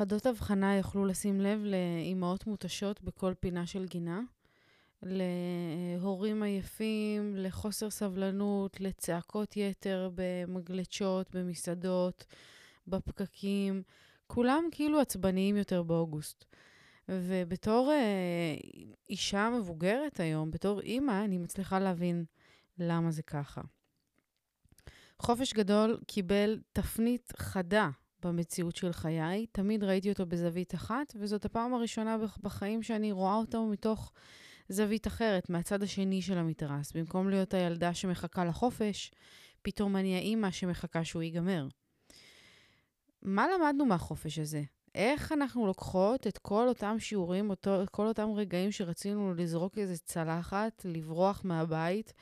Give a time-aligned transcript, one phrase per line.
[0.00, 4.20] חדות הבחנה יוכלו לשים לב לאימהות מותשות בכל פינה של גינה,
[5.02, 12.24] להורים עייפים, לחוסר סבלנות, לצעקות יתר במגלשות, במסעדות,
[12.86, 13.82] בפקקים.
[14.26, 16.44] כולם כאילו עצבניים יותר באוגוסט.
[17.08, 18.54] ובתור אה,
[19.10, 22.24] אישה מבוגרת היום, בתור אימא, אני מצליחה להבין
[22.78, 23.60] למה זה ככה.
[25.18, 27.90] חופש גדול קיבל תפנית חדה
[28.26, 29.46] במציאות של חיי.
[29.52, 34.12] תמיד ראיתי אותו בזווית אחת, וזאת הפעם הראשונה בחיים שאני רואה אותו מתוך
[34.68, 36.92] זווית אחרת, מהצד השני של המתרס.
[36.92, 39.10] במקום להיות הילדה שמחכה לחופש,
[39.62, 41.68] פתאום אני האימא שמחכה שהוא ייגמר.
[43.22, 44.62] מה למדנו מהחופש הזה?
[44.94, 50.82] איך אנחנו לוקחות את כל אותם שיעורים, אותו, כל אותם רגעים שרצינו לזרוק איזה צלחת,
[50.84, 52.12] לברוח מהבית,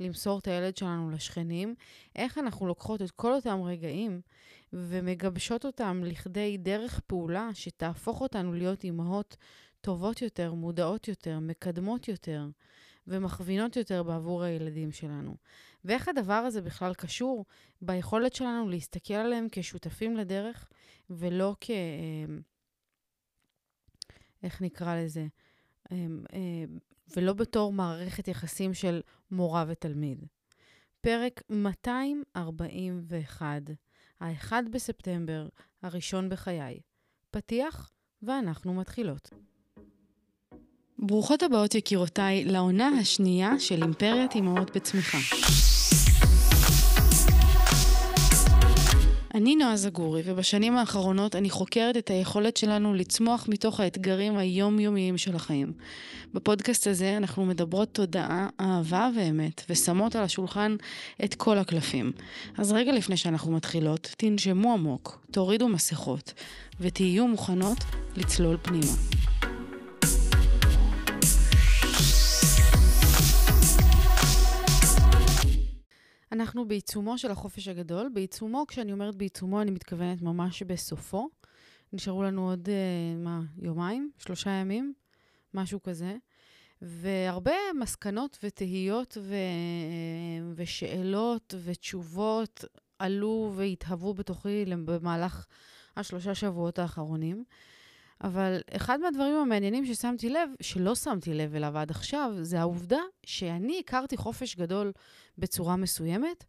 [0.00, 1.74] למסור את הילד שלנו לשכנים,
[2.16, 4.20] איך אנחנו לוקחות את כל אותם רגעים
[4.72, 9.36] ומגבשות אותם לכדי דרך פעולה שתהפוך אותנו להיות אימהות
[9.80, 12.48] טובות יותר, מודעות יותר, מקדמות יותר
[13.06, 15.36] ומכווינות יותר בעבור הילדים שלנו.
[15.84, 17.44] ואיך הדבר הזה בכלל קשור
[17.82, 20.68] ביכולת שלנו להסתכל עליהם כשותפים לדרך
[21.10, 21.70] ולא כ...
[21.70, 22.34] אה,
[24.42, 25.26] איך נקרא לזה?
[27.16, 30.24] ולא בתור מערכת יחסים של מורה ותלמיד.
[31.00, 33.62] פרק 241,
[34.20, 35.48] ה-1 בספטמבר,
[35.82, 36.80] הראשון בחיי.
[37.30, 37.90] פתיח,
[38.22, 39.30] ואנחנו מתחילות.
[40.98, 45.18] ברוכות הבאות יקירותיי לעונה השנייה של אימפריית אמהות בצמיחה.
[49.34, 55.36] אני נועה זגורי, ובשנים האחרונות אני חוקרת את היכולת שלנו לצמוח מתוך האתגרים היומיומיים של
[55.36, 55.72] החיים.
[56.34, 60.76] בפודקאסט הזה אנחנו מדברות תודעה, אהבה ואמת, ושמות על השולחן
[61.24, 62.12] את כל הקלפים.
[62.58, 66.32] אז רגע לפני שאנחנו מתחילות, תנשמו עמוק, תורידו מסכות,
[66.80, 67.78] ותהיו מוכנות
[68.16, 69.23] לצלול פנימה.
[76.34, 78.08] אנחנו בעיצומו של החופש הגדול.
[78.14, 81.28] בעיצומו, כשאני אומרת בעיצומו, אני מתכוונת ממש בסופו.
[81.92, 84.10] נשארו לנו עוד, אה, מה, יומיים?
[84.18, 84.94] שלושה ימים?
[85.54, 86.16] משהו כזה.
[86.82, 89.34] והרבה מסקנות ותהיות ו...
[90.54, 92.64] ושאלות ותשובות
[92.98, 95.46] עלו והתהוו בתוכי במהלך
[95.96, 97.44] השלושה שבועות האחרונים.
[98.24, 103.78] אבל אחד מהדברים המעניינים ששמתי לב, שלא שמתי לב אליו עד עכשיו, זה העובדה שאני
[103.78, 104.92] הכרתי חופש גדול
[105.38, 106.44] בצורה מסוימת,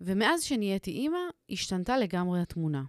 [0.00, 1.18] ומאז שנהייתי אימא,
[1.50, 2.82] השתנתה לגמרי התמונה.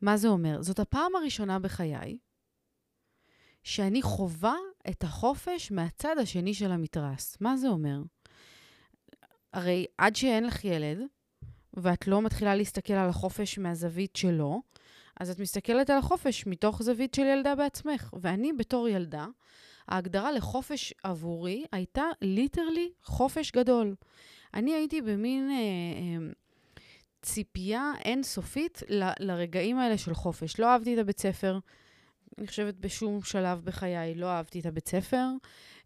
[0.00, 0.62] מה זה אומר?
[0.62, 2.18] זאת הפעם הראשונה בחיי
[3.62, 4.56] שאני חווה
[4.90, 7.36] את החופש מהצד השני של המתרס.
[7.40, 8.02] מה זה אומר?
[9.52, 10.98] הרי עד שאין לך ילד,
[11.74, 14.62] ואת לא מתחילה להסתכל על החופש מהזווית שלו,
[15.20, 18.10] אז את מסתכלת על החופש מתוך זווית של ילדה בעצמך.
[18.20, 19.26] ואני בתור ילדה,
[19.88, 23.94] ההגדרה לחופש עבורי הייתה ליטרלי חופש גדול.
[24.54, 26.32] אני הייתי במין אה, אה,
[27.22, 30.60] ציפייה אינסופית ל, לרגעים האלה של חופש.
[30.60, 31.58] לא אהבתי את הבית ספר,
[32.38, 35.26] אני חושבת בשום שלב בחיי לא אהבתי את הבית ספר.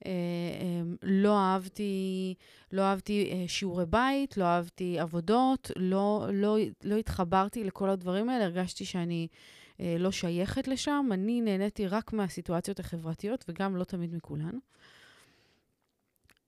[0.06, 2.34] אה, אה, לא אהבתי,
[2.72, 8.44] לא אהבתי אה, שיעורי בית, לא אהבתי עבודות, לא, לא, לא התחברתי לכל הדברים האלה,
[8.44, 9.28] הרגשתי שאני
[9.98, 11.08] לא שייכת לשם.
[11.12, 14.58] אני נהניתי רק מהסיטואציות החברתיות, וגם לא תמיד מכולן.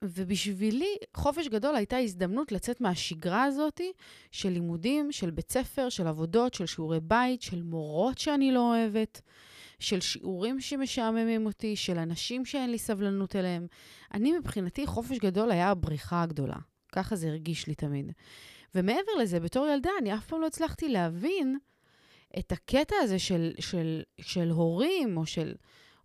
[0.01, 3.81] ובשבילי, חופש גדול הייתה הזדמנות לצאת מהשגרה הזאת
[4.31, 9.21] של לימודים, של בית ספר, של עבודות, של שיעורי בית, של מורות שאני לא אוהבת.
[9.79, 13.67] של שיעורים שמשעממים אותי, של אנשים שאין לי סבלנות אליהם.
[14.13, 16.57] אני, מבחינתי, חופש גדול היה הבריחה הגדולה.
[16.91, 18.11] ככה זה הרגיש לי תמיד.
[18.75, 21.57] ומעבר לזה, בתור ילדה, אני אף פעם לא הצלחתי להבין
[22.39, 25.53] את הקטע הזה של, של, של הורים, או של,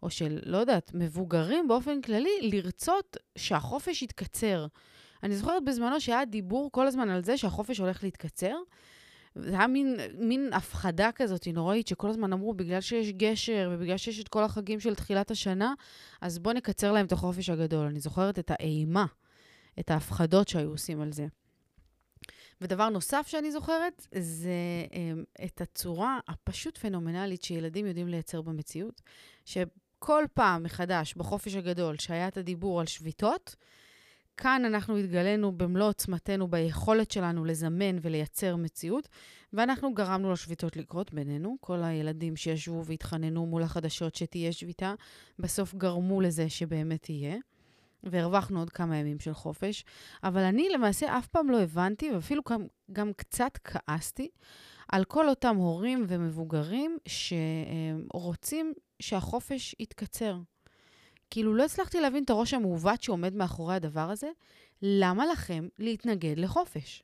[0.03, 4.67] או של, לא יודעת, מבוגרים באופן כללי, לרצות שהחופש יתקצר.
[5.23, 8.57] אני זוכרת בזמנו שהיה דיבור כל הזמן על זה שהחופש הולך להתקצר,
[9.35, 14.21] זה היה מין, מין הפחדה כזאת נוראית, שכל הזמן אמרו, בגלל שיש גשר ובגלל שיש
[14.21, 15.75] את כל החגים של תחילת השנה,
[16.21, 17.87] אז בואו נקצר להם את החופש הגדול.
[17.87, 19.07] אני זוכרת את האימה,
[19.81, 21.27] את ההפחדות שהיו עושים על זה.
[22.61, 24.51] ודבר נוסף שאני זוכרת, זה
[24.91, 29.03] um, את הצורה הפשוט פנומנלית שילדים יודעים לייצר במציאות,
[29.45, 33.57] שכל פעם מחדש, בחופש הגדול, שהיה את הדיבור על שביתות,
[34.41, 39.09] כאן אנחנו התגלינו במלוא עוצמתנו ביכולת שלנו לזמן ולייצר מציאות,
[39.53, 41.57] ואנחנו גרמנו לשביתות לקרות בינינו.
[41.61, 44.95] כל הילדים שישבו והתחננו מול החדשות שתהיה שביתה,
[45.39, 47.37] בסוף גרמו לזה שבאמת תהיה.
[48.03, 49.85] והרווחנו עוד כמה ימים של חופש.
[50.25, 54.29] אבל אני למעשה אף פעם לא הבנתי, ואפילו גם, גם קצת כעסתי,
[54.89, 60.37] על כל אותם הורים ומבוגרים שרוצים שהחופש יתקצר.
[61.31, 64.31] כאילו, לא הצלחתי להבין את הראש המעוות שעומד מאחורי הדבר הזה.
[64.83, 67.03] למה לכם להתנגד לחופש?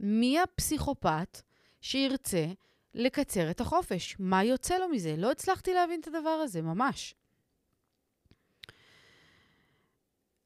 [0.00, 1.40] מי הפסיכופת
[1.80, 2.46] שירצה
[2.94, 4.16] לקצר את החופש?
[4.18, 5.14] מה יוצא לו מזה?
[5.16, 7.14] לא הצלחתי להבין את הדבר הזה, ממש.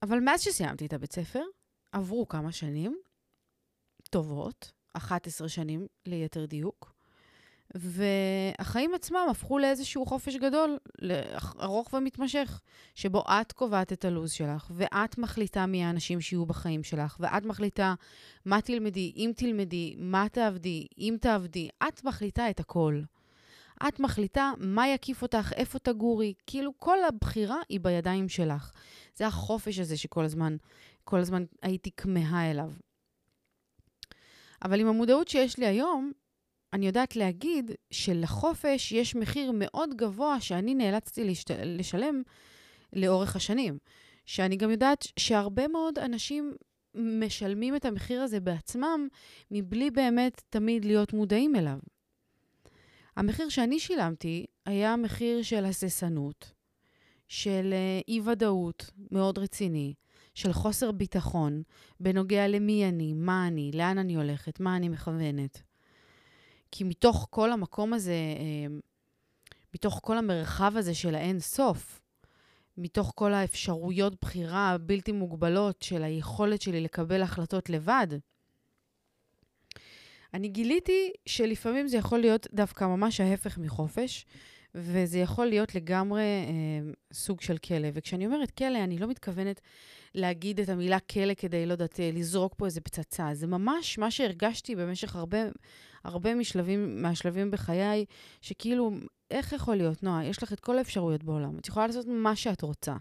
[0.03, 1.43] אבל מאז שסיימתי את הבית ספר,
[1.93, 2.99] עברו כמה שנים
[4.11, 6.95] טובות, 11 שנים ליתר דיוק,
[7.75, 10.79] והחיים עצמם הפכו לאיזשהו חופש גדול,
[11.61, 12.61] ארוך ומתמשך,
[12.95, 17.95] שבו את קובעת את הלו"ז שלך, ואת מחליטה מי האנשים שיהיו בחיים שלך, ואת מחליטה
[18.45, 23.01] מה תלמדי, אם תלמדי, מה תעבדי, אם תעבדי, את מחליטה את הכל.
[23.89, 28.73] את מחליטה מה יקיף אותך, איפה תגורי, כאילו כל הבחירה היא בידיים שלך.
[29.15, 30.57] זה החופש הזה שכל הזמן,
[31.05, 32.73] כל הזמן הייתי כמהה אליו.
[34.65, 36.13] אבל עם המודעות שיש לי היום,
[36.73, 41.51] אני יודעת להגיד שלחופש יש מחיר מאוד גבוה שאני נאלצתי לשת...
[41.51, 42.23] לשלם
[42.93, 43.79] לאורך השנים.
[44.27, 46.55] שאני גם יודעת שהרבה מאוד אנשים
[46.95, 49.09] משלמים את המחיר הזה בעצמם,
[49.51, 51.79] מבלי באמת תמיד להיות מודעים אליו.
[53.17, 56.53] המחיר שאני שילמתי היה מחיר של הססנות,
[57.29, 59.95] של אה, אי-ודאות מאוד רציני,
[60.35, 61.63] של חוסר ביטחון
[62.01, 65.68] בנוגע למי אני, מה אני, לאן אני הולכת, מה אני מכוונת.
[66.71, 68.77] כי מתוך כל המקום הזה, אה,
[69.75, 72.01] מתוך כל המרחב הזה של האין סוף,
[72.77, 78.07] מתוך כל האפשרויות בחירה הבלתי מוגבלות של היכולת שלי לקבל החלטות לבד,
[80.35, 84.27] אני גיליתי שלפעמים זה יכול להיות דווקא ממש ההפך מחופש,
[84.75, 87.89] וזה יכול להיות לגמרי אה, סוג של כלא.
[87.93, 89.61] וכשאני אומרת כלא, אני לא מתכוונת
[90.15, 93.31] להגיד את המילה כלא כדי, לא יודעת, לזרוק פה איזה פצצה.
[93.33, 95.39] זה ממש מה שהרגשתי במשך הרבה,
[96.05, 98.05] הרבה משלבים, מהשלבים בחיי,
[98.41, 98.91] שכאילו,
[99.31, 100.25] איך יכול להיות, נועה?
[100.25, 101.59] יש לך את כל האפשרויות בעולם.
[101.59, 102.95] את יכולה לעשות מה שאת רוצה.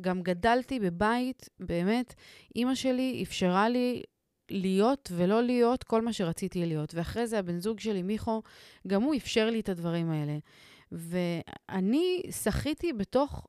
[0.00, 2.14] גם גדלתי בבית, באמת,
[2.56, 4.02] אימא שלי אפשרה לי
[4.50, 6.94] להיות ולא להיות כל מה שרציתי להיות.
[6.94, 8.42] ואחרי זה הבן זוג שלי, מיכו,
[8.86, 10.38] גם הוא אפשר לי את הדברים האלה.
[10.92, 13.46] ואני שחיתי בתוך,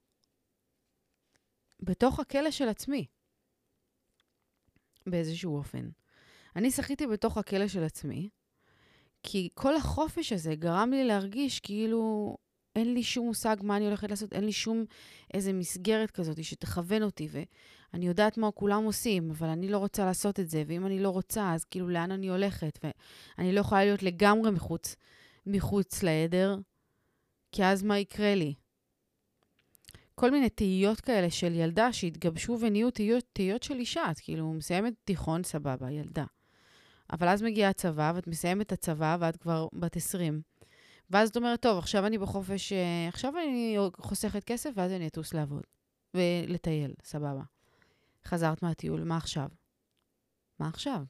[1.79, 3.05] בתוך הכלא של עצמי,
[5.07, 5.89] באיזשהו אופן.
[6.55, 8.29] אני שחיתי בתוך הכלא של עצמי,
[9.23, 12.35] כי כל החופש הזה גרם לי להרגיש כאילו
[12.75, 14.85] אין לי שום מושג מה אני הולכת לעשות, אין לי שום
[15.33, 20.39] איזה מסגרת כזאת שתכוון אותי, ואני יודעת מה כולם עושים, אבל אני לא רוצה לעשות
[20.39, 22.79] את זה, ואם אני לא רוצה, אז כאילו לאן אני הולכת?
[22.83, 24.95] ואני לא יכולה להיות לגמרי מחוץ,
[25.45, 26.57] מחוץ לעדר,
[27.51, 28.53] כי אז מה יקרה לי?
[30.15, 34.11] כל מיני תהיות כאלה של ילדה שהתגבשו ונהיו תהיות, תהיות של אישה.
[34.11, 36.25] את כאילו מסיימת תיכון, סבבה, ילדה.
[37.13, 40.41] אבל אז מגיע הצבא, ואת מסיימת את הצבא, ואת כבר בת 20.
[41.09, 45.33] ואז את אומרת, טוב, עכשיו אני בחופש, אה, עכשיו אני חוסכת כסף, ואז אני אטוס
[45.33, 45.63] לעבוד.
[46.13, 47.43] ולטייל, סבבה.
[48.25, 49.49] חזרת מהטיול, מה עכשיו?
[50.59, 51.03] מה עכשיו?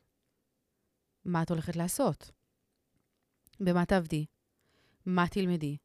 [1.26, 2.32] מה את הולכת לעשות?
[3.60, 4.26] במה תעבדי?
[5.06, 5.78] מה תלמדי?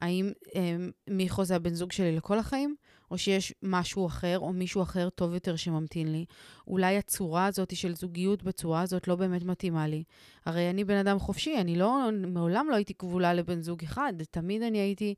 [0.00, 0.76] האם אה,
[1.08, 2.74] מיכו זה הבן זוג שלי לכל החיים,
[3.10, 6.24] או שיש משהו אחר, או מישהו אחר טוב יותר שממתין לי?
[6.66, 10.04] אולי הצורה הזאת של זוגיות בצורה הזאת לא באמת מתאימה לי.
[10.46, 14.62] הרי אני בן אדם חופשי, אני לא, מעולם לא הייתי כבולה לבן זוג אחד, תמיד
[14.62, 15.14] אני הייתי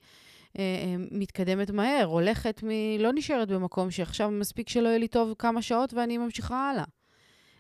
[0.59, 2.69] אה, אה, מתקדמת מהר, הולכת מ...
[2.99, 6.85] לא נשארת במקום שעכשיו מספיק שלא יהיה לי טוב כמה שעות ואני ממשיכה הלאה.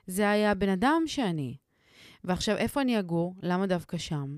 [0.06, 1.56] זה היה הבן אדם שאני.
[2.24, 3.34] ועכשיו, איפה אני אגור?
[3.42, 4.36] למה דווקא שם?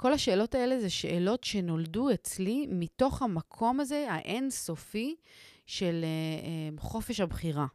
[0.00, 5.16] כל השאלות האלה זה שאלות שנולדו אצלי מתוך המקום הזה, האינסופי,
[5.66, 7.66] של uh, uh, חופש הבחירה.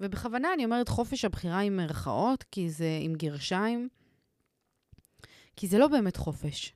[0.00, 3.88] ובכוונה אני אומרת חופש הבחירה עם מירכאות, כי זה עם גרשיים,
[5.56, 6.72] כי זה לא באמת חופש.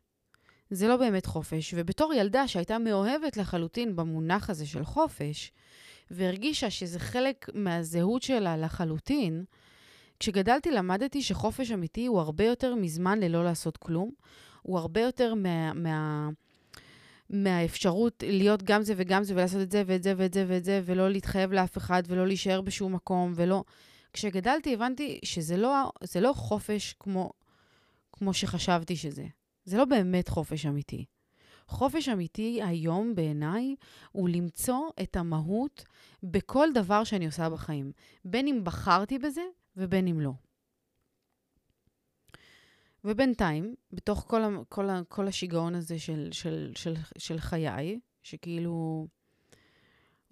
[0.71, 1.75] זה לא באמת חופש.
[1.77, 5.53] ובתור ילדה שהייתה מאוהבת לחלוטין במונח הזה של חופש,
[6.11, 9.45] והרגישה שזה חלק מהזהות שלה לחלוטין,
[10.21, 14.11] כשגדלתי למדתי שחופש אמיתי הוא הרבה יותר מזמן ללא לעשות כלום,
[14.63, 16.29] הוא הרבה יותר מה, מה,
[17.31, 20.81] מהאפשרות להיות גם זה וגם זה, ולעשות את זה ואת זה ואת זה ואת זה,
[20.85, 23.65] ולא להתחייב לאף אחד, ולא להישאר בשום מקום, ולא...
[24.13, 27.31] כשגדלתי הבנתי שזה לא, לא חופש כמו,
[28.13, 29.27] כמו שחשבתי שזה.
[29.65, 31.05] זה לא באמת חופש אמיתי.
[31.69, 33.75] חופש אמיתי היום בעיניי
[34.13, 35.85] הוא למצוא את המהות
[36.23, 37.93] בכל דבר שאני עושה בחיים,
[38.25, 39.43] בין אם בחרתי בזה
[39.77, 40.33] ובין אם לא.
[43.05, 49.07] ובינתיים, בתוך כל, כל, כל השיגעון הזה של, של, של, של חיי, שכאילו,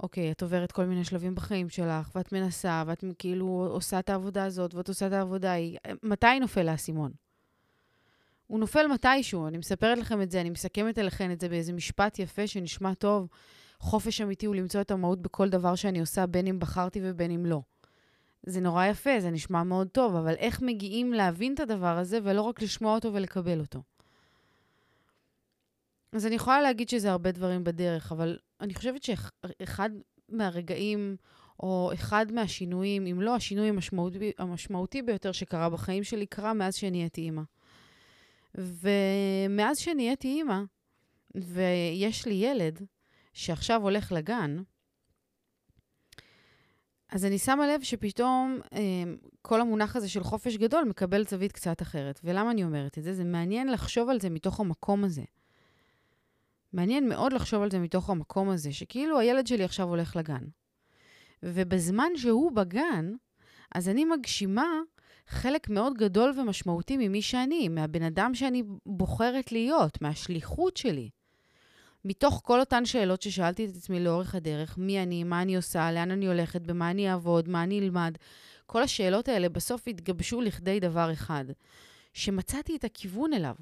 [0.01, 4.45] אוקיי, את עוברת כל מיני שלבים בחיים שלך, ואת מנסה, ואת כאילו עושה את העבודה
[4.45, 7.13] הזאת, ואת עושה את העבודה ההיא, מתי נופל האסימון?
[8.47, 12.19] הוא נופל מתישהו, אני מספרת לכם את זה, אני מסכמת אליכם את זה באיזה משפט
[12.19, 13.29] יפה שנשמע טוב.
[13.81, 17.47] חופש אמיתי הוא למצוא את המהות בכל דבר שאני עושה, בין אם בחרתי ובין אם
[17.47, 17.61] לא.
[18.43, 22.43] זה נורא יפה, זה נשמע מאוד טוב, אבל איך מגיעים להבין את הדבר הזה ולא
[22.43, 23.83] רק לשמוע אותו ולקבל אותו?
[26.13, 29.91] אז אני יכולה להגיד שזה הרבה דברים בדרך, אבל אני חושבת שאחד
[30.29, 31.17] מהרגעים,
[31.61, 37.21] או אחד מהשינויים, אם לא השינוי המשמעותי, המשמעותי ביותר שקרה בחיים שלי, קרה מאז שנהייתי
[37.21, 37.43] אימא.
[38.55, 40.61] ומאז שנהייתי אימא,
[41.35, 42.83] ויש לי ילד
[43.33, 44.63] שעכשיו הולך לגן,
[47.11, 48.81] אז אני שמה לב שפתאום אה,
[49.43, 52.21] כל המונח הזה של חופש גדול מקבל זווית קצת אחרת.
[52.25, 53.15] ולמה אני אומרת את זה?
[53.15, 55.23] זה מעניין לחשוב על זה מתוך המקום הזה.
[56.73, 60.45] מעניין מאוד לחשוב על זה מתוך המקום הזה, שכאילו הילד שלי עכשיו הולך לגן.
[61.43, 63.13] ובזמן שהוא בגן,
[63.75, 64.69] אז אני מגשימה
[65.27, 71.11] חלק מאוד גדול ומשמעותי ממי שאני, מהבן אדם שאני בוחרת להיות, מהשליחות שלי.
[72.05, 76.11] מתוך כל אותן שאלות ששאלתי את עצמי לאורך הדרך, מי אני, מה אני עושה, לאן
[76.11, 78.15] אני הולכת, במה אני אעבוד, מה אני אלמד,
[78.67, 81.45] כל השאלות האלה בסוף התגבשו לכדי דבר אחד,
[82.13, 83.55] שמצאתי את הכיוון אליו.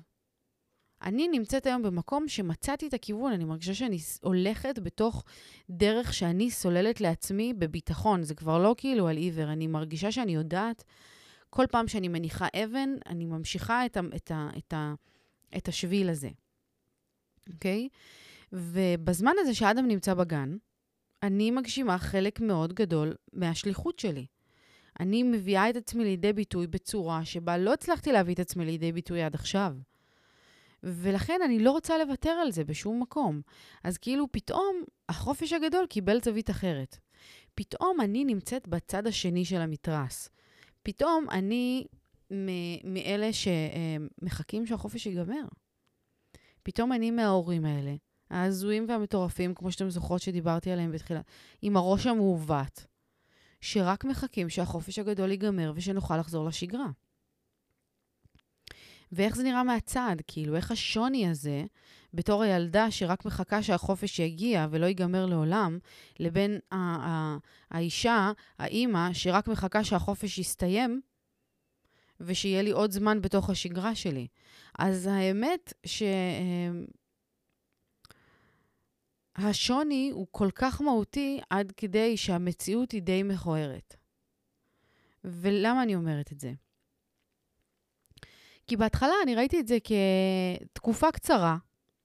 [1.02, 5.24] אני נמצאת היום במקום שמצאתי את הכיוון, אני מרגישה שאני הולכת בתוך
[5.70, 8.22] דרך שאני סוללת לעצמי בביטחון.
[8.22, 10.84] זה כבר לא כאילו על עיוור, אני מרגישה שאני יודעת,
[11.50, 14.94] כל פעם שאני מניחה אבן, אני ממשיכה את, ה, את, ה, את, ה,
[15.56, 16.30] את השביל הזה,
[17.52, 17.88] אוקיי?
[17.92, 17.96] Okay?
[18.52, 20.56] ובזמן הזה שאדם נמצא בגן,
[21.22, 24.26] אני מגשימה חלק מאוד גדול מהשליחות שלי.
[25.00, 29.22] אני מביאה את עצמי לידי ביטוי בצורה שבה לא הצלחתי להביא את עצמי לידי ביטוי
[29.22, 29.76] עד עכשיו.
[30.82, 33.40] ולכן אני לא רוצה לוותר על זה בשום מקום.
[33.84, 36.98] אז כאילו פתאום החופש הגדול קיבל זווית אחרת.
[37.54, 40.28] פתאום אני נמצאת בצד השני של המתרס.
[40.82, 41.86] פתאום אני
[42.84, 45.44] מאלה שמחכים שהחופש ייגמר.
[46.62, 47.94] פתאום אני מההורים האלה,
[48.30, 51.20] ההזויים והמטורפים, כמו שאתם זוכרות שדיברתי עליהם בתחילה,
[51.62, 52.86] עם הראש המעוות,
[53.60, 56.86] שרק מחכים שהחופש הגדול ייגמר ושנוכל לחזור לשגרה.
[59.12, 61.64] ואיך זה נראה מהצד, כאילו, איך השוני הזה,
[62.14, 65.78] בתור הילדה שרק מחכה שהחופש יגיע ולא ייגמר לעולם,
[66.20, 67.38] לבין ה- ה-
[67.70, 71.00] האישה, האימא, שרק מחכה שהחופש יסתיים,
[72.20, 74.26] ושיהיה לי עוד זמן בתוך השגרה שלי.
[74.78, 76.02] אז האמת ש...
[79.38, 83.96] השוני הוא כל כך מהותי עד כדי שהמציאות היא די מכוערת.
[85.24, 86.52] ולמה אני אומרת את זה?
[88.66, 91.56] כי בהתחלה אני ראיתי את זה כתקופה קצרה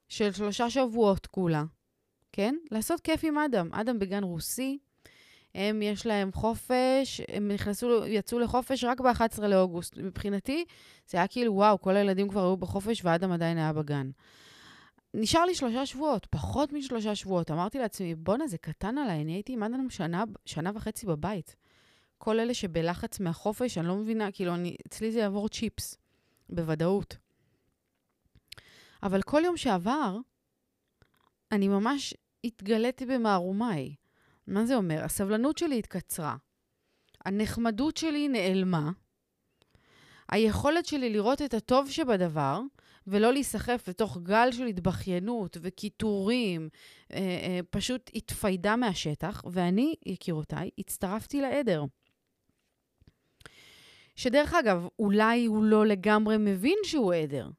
[0.10, 1.64] של שלושה שבועות כולה,
[2.32, 2.56] כן?
[2.72, 3.74] לעשות כיף עם אדם.
[3.74, 4.78] אדם בגן רוסי,
[5.56, 9.98] הם, יש להם חופש, הם נכנסו, יצאו לחופש רק ב-11 לאוגוסט.
[9.98, 10.66] מבחינתי,
[11.08, 14.10] זה היה כאילו, וואו, כל הילדים כבר היו בחופש ואדם עדיין היה בגן.
[15.14, 17.52] נשאר לי שלושה שבועות, פחות משלושה שבועות.
[17.52, 21.56] אמרתי לעצמי, בואנה, זה קטן עליי, אני הייתי עם אדם שנה, שנה וחצי בבית.
[22.18, 25.98] כל אלה שבלחץ מהחופש, אני לא מבינה, כאילו, אני, אצלי זה יעבור צ'יפס.
[26.50, 27.18] בוודאות.
[29.04, 30.18] אבל כל יום שעבר,
[31.52, 33.96] אני ממש התגליתי במערומיי.
[34.48, 35.04] מה זה אומר?
[35.04, 36.36] הסבלנות שלי התקצרה,
[37.26, 38.92] הנחמדות שלי נעלמה,
[40.30, 42.62] היכולת שלי לראות את הטוב שבדבר,
[43.08, 46.70] ולא להיסחף לתוך גל של התבכיינות וקיטורים,
[47.14, 51.84] אה, אה, פשוט התפיידה מהשטח, ואני, יקירותיי, הצטרפתי לעדר.
[54.16, 57.50] שדרך אגב, אולי הוא לא לגמרי מבין שהוא עדר,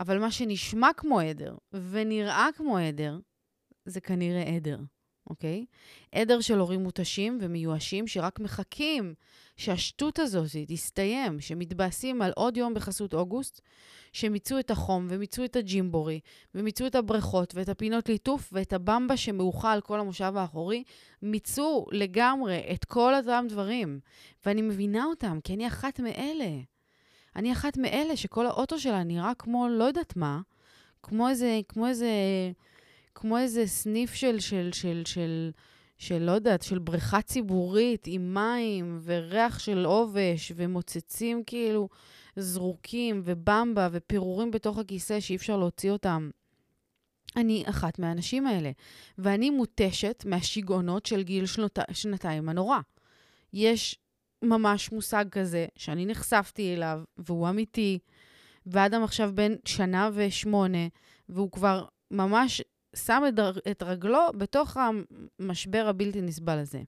[0.00, 3.18] אבל מה שנשמע כמו עדר ונראה כמו עדר,
[3.84, 4.78] זה כנראה עדר,
[5.30, 5.64] אוקיי?
[6.12, 9.14] עדר של הורים מותשים ומיואשים שרק מחכים
[9.56, 13.60] שהשטות הזאת תסתיים, שמתבאסים על עוד יום בחסות אוגוסט,
[14.12, 16.20] שמיצו את החום ומיצו את הג'ימבורי,
[16.54, 20.84] ומיצו את הבריכות ואת הפינות ליטוף ואת הבמבה שמאוכל כל המושב האחורי,
[21.22, 24.00] מיצו לגמרי את כל אותם דברים.
[24.46, 26.58] ואני מבינה אותם, כי אני אחת מאלה.
[27.36, 30.40] אני אחת מאלה שכל האוטו שלה נראה כמו לא יודעת מה,
[31.02, 32.10] כמו איזה, כמו איזה,
[33.14, 35.50] כמו איזה סניף של, של, של, של,
[35.98, 41.88] של, לא יודעת, של בריכה ציבורית עם מים וריח של עובש ומוצצים כאילו
[42.36, 46.30] זרוקים ובמבה ופירורים בתוך הכיסא שאי אפשר להוציא אותם.
[47.36, 48.70] אני אחת מהאנשים האלה,
[49.18, 51.78] ואני מותשת מהשיגעונות של גיל שנות...
[51.92, 52.78] שנתיים הנורא.
[53.52, 53.98] יש
[54.42, 57.98] ממש מושג כזה שאני נחשפתי אליו, והוא אמיתי,
[58.66, 60.88] ואדם עכשיו בן שנה ושמונה,
[61.28, 62.62] והוא כבר ממש
[62.96, 64.76] שם את, את רגלו בתוך
[65.38, 66.82] המשבר הבלתי נסבל הזה.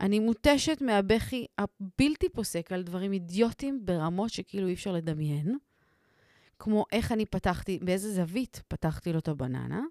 [0.00, 5.58] אני מותשת מהבכי הבלתי פוסק על דברים אידיוטיים ברמות שכאילו אי אפשר לדמיין.
[6.58, 9.82] כמו איך אני פתחתי, באיזה זווית פתחתי לו את הבננה,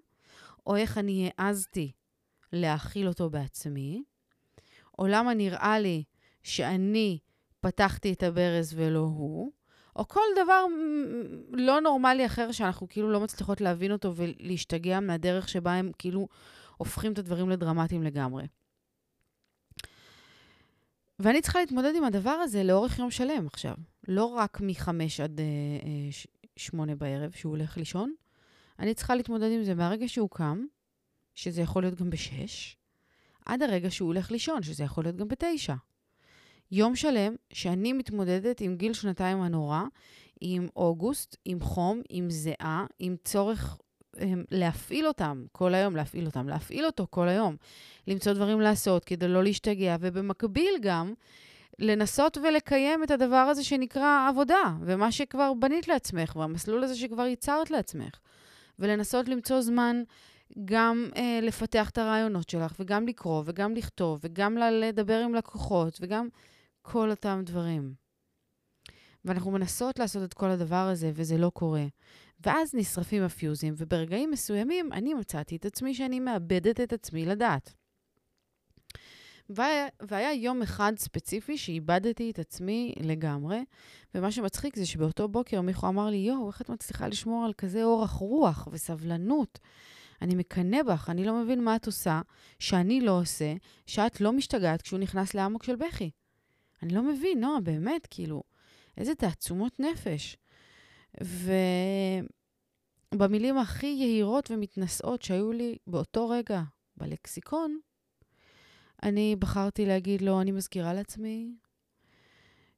[0.66, 1.92] או איך אני העזתי
[2.52, 4.02] להאכיל אותו בעצמי,
[4.98, 6.04] או למה נראה לי
[6.42, 7.18] שאני
[7.60, 9.52] פתחתי את הברז ולא הוא,
[9.98, 10.64] או כל דבר
[11.52, 16.28] לא נורמלי אחר שאנחנו כאילו לא מצליחות להבין אותו ולהשתגע מהדרך שבה הם כאילו
[16.76, 18.46] הופכים את הדברים לדרמטיים לגמרי.
[21.18, 23.74] ואני צריכה להתמודד עם הדבר הזה לאורך יום שלם עכשיו.
[24.08, 24.88] לא רק מ-5
[25.24, 28.14] עד uh, 8 בערב, שהוא הולך לישון.
[28.78, 30.64] אני צריכה להתמודד עם זה מהרגע שהוא קם,
[31.34, 32.50] שזה יכול להיות גם ב-6,
[33.46, 35.72] עד הרגע שהוא הולך לישון, שזה יכול להיות גם ב-9.
[36.72, 39.82] יום שלם שאני מתמודדת עם גיל שנתיים הנורא,
[40.40, 43.78] עם אוגוסט, עם חום, עם זיעה, עם צורך
[44.16, 47.56] הם, להפעיל אותם כל היום, להפעיל אותם, להפעיל אותו כל היום,
[48.06, 51.14] למצוא דברים לעשות כדי לא להשתגע, ובמקביל גם
[51.78, 57.70] לנסות ולקיים את הדבר הזה שנקרא עבודה, ומה שכבר בנית לעצמך, והמסלול הזה שכבר ייצרת
[57.70, 58.18] לעצמך,
[58.78, 60.02] ולנסות למצוא זמן
[60.64, 66.28] גם אה, לפתח את הרעיונות שלך, וגם לקרוא, וגם לכתוב, וגם לדבר עם לקוחות, וגם
[66.92, 67.94] כל אותם דברים.
[69.24, 71.86] ואנחנו מנסות לעשות את כל הדבר הזה, וזה לא קורה.
[72.46, 77.74] ואז נשרפים הפיוזים, וברגעים מסוימים אני מצאתי את עצמי שאני מאבדת את עצמי לדעת.
[79.48, 83.64] והיה, והיה יום אחד ספציפי שאיבדתי את עצמי לגמרי,
[84.14, 87.84] ומה שמצחיק זה שבאותו בוקר מיכו אמר לי, יואו, איך את מצליחה לשמור על כזה
[87.84, 89.58] אורך רוח וסבלנות?
[90.22, 92.20] אני מקנא בך, אני לא מבין מה את עושה,
[92.58, 93.54] שאני לא עושה,
[93.86, 96.10] שאת לא משתגעת כשהוא נכנס לאמוק של בכי.
[96.82, 98.42] אני לא מבין, נועה, באמת, כאילו,
[98.96, 100.36] איזה תעצומות נפש.
[103.14, 106.62] ובמילים הכי יהירות ומתנשאות שהיו לי באותו רגע
[106.96, 107.78] בלקסיקון,
[109.02, 111.54] אני בחרתי להגיד לו, אני מזכירה לעצמי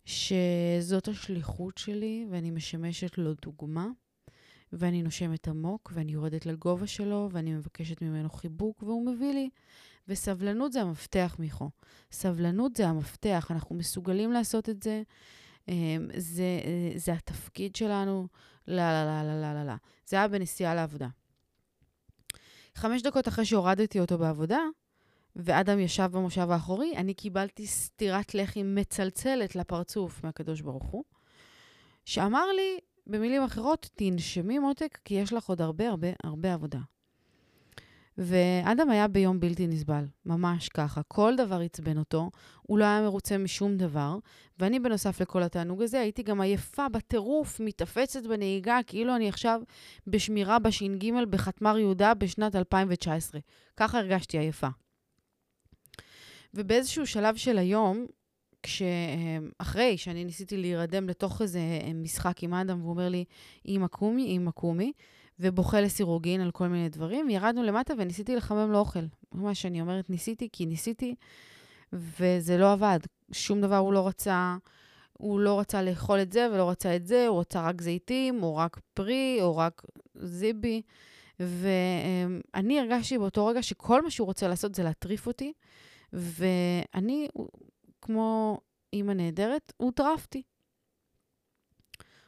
[0.04, 3.88] שזאת השליחות שלי ואני משמשת לו דוגמה,
[4.73, 9.49] ואני נושמת עמוק ואני יורדת לגובה שלו ואני מבקשת ממנו חיבוק והוא מביא לי.
[10.10, 11.70] וסבלנות זה המפתח, מיכו.
[12.12, 15.02] סבלנות זה המפתח, אנחנו מסוגלים לעשות את זה.
[15.68, 16.60] אמ, זה,
[16.96, 18.26] זה התפקיד שלנו.
[18.68, 19.75] לא, לא, לא, לא, לא, לא, לא.
[20.06, 21.08] זה היה בנסיעה לעבודה.
[22.75, 24.60] חמש דקות אחרי שהורדתי אותו בעבודה,
[25.36, 31.04] ואדם ישב במושב האחורי, אני קיבלתי סטירת לחי מצלצלת לפרצוף מהקדוש ברוך הוא,
[32.04, 36.78] שאמר לי, במילים אחרות, תנשמי מותק, כי יש לך עוד הרבה הרבה הרבה עבודה.
[38.23, 41.00] ואדם היה ביום בלתי נסבל, ממש ככה.
[41.09, 42.30] כל דבר עצבן אותו,
[42.63, 44.19] הוא לא היה מרוצה משום דבר,
[44.59, 49.63] ואני בנוסף לכל התענוג הזה הייתי גם עייפה בטירוף, מתאפצת בנהיגה, כאילו אני עכשיו
[50.06, 53.41] בשמירה בש"ג בחתמר יהודה בשנת 2019.
[53.76, 54.69] ככה הרגשתי עייפה.
[56.54, 58.06] ובאיזשהו שלב של היום,
[58.63, 61.61] כשאחרי שאני ניסיתי להירדם לתוך איזה
[61.95, 63.25] משחק עם אדם, והוא אומר לי,
[63.69, 64.93] אמא קומי, אמא קומי,
[65.40, 67.30] ובוכה לסירוגין על כל מיני דברים.
[67.30, 69.04] ירדנו למטה וניסיתי לחמם לו אוכל.
[69.32, 71.14] ממש, אני אומרת ניסיתי, כי ניסיתי,
[71.92, 72.98] וזה לא עבד.
[73.32, 74.56] שום דבר הוא לא רצה.
[75.12, 78.56] הוא לא רצה לאכול את זה ולא רצה את זה, הוא רצה רק זיתים, או
[78.56, 79.82] רק פרי, או רק
[80.14, 80.82] זיבי.
[81.40, 85.52] ואני הרגשתי באותו רגע שכל מה שהוא רוצה לעשות זה להטריף אותי,
[86.12, 87.28] ואני,
[88.00, 88.58] כמו
[88.92, 90.42] אימא נהדרת, הוטרפתי.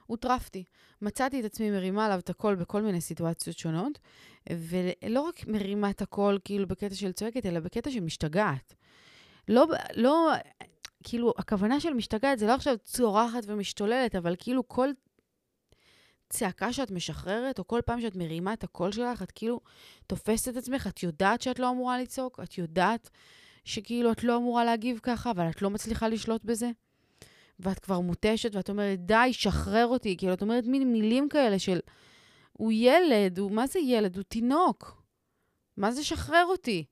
[0.06, 0.64] הוטרפתי.
[1.02, 3.98] מצאתי את עצמי מרימה עליו את הכל בכל מיני סיטואציות שונות,
[4.52, 8.74] ולא רק מרימה את הכל כאילו בקטע של צועקת, אלא בקטע של משתגעת.
[9.48, 10.32] לא, לא,
[11.02, 14.88] כאילו, הכוונה של משתגעת זה לא עכשיו צורחת ומשתוללת, אבל כאילו כל
[16.28, 19.60] צעקה שאת משחררת, או כל פעם שאת מרימה את הקול שלך, את כאילו
[20.06, 23.10] תופסת את עצמך, את יודעת שאת לא אמורה לצעוק, את יודעת
[23.64, 26.70] שכאילו את לא אמורה להגיב ככה, אבל את לא מצליחה לשלוט בזה.
[27.62, 30.16] ואת כבר מותשת, ואת אומרת, די, שחרר אותי.
[30.16, 31.80] כאילו, את אומרת מין מילים כאלה של,
[32.52, 34.16] הוא ילד, הוא, מה זה ילד?
[34.16, 35.02] הוא תינוק.
[35.76, 36.84] מה זה שחרר אותי?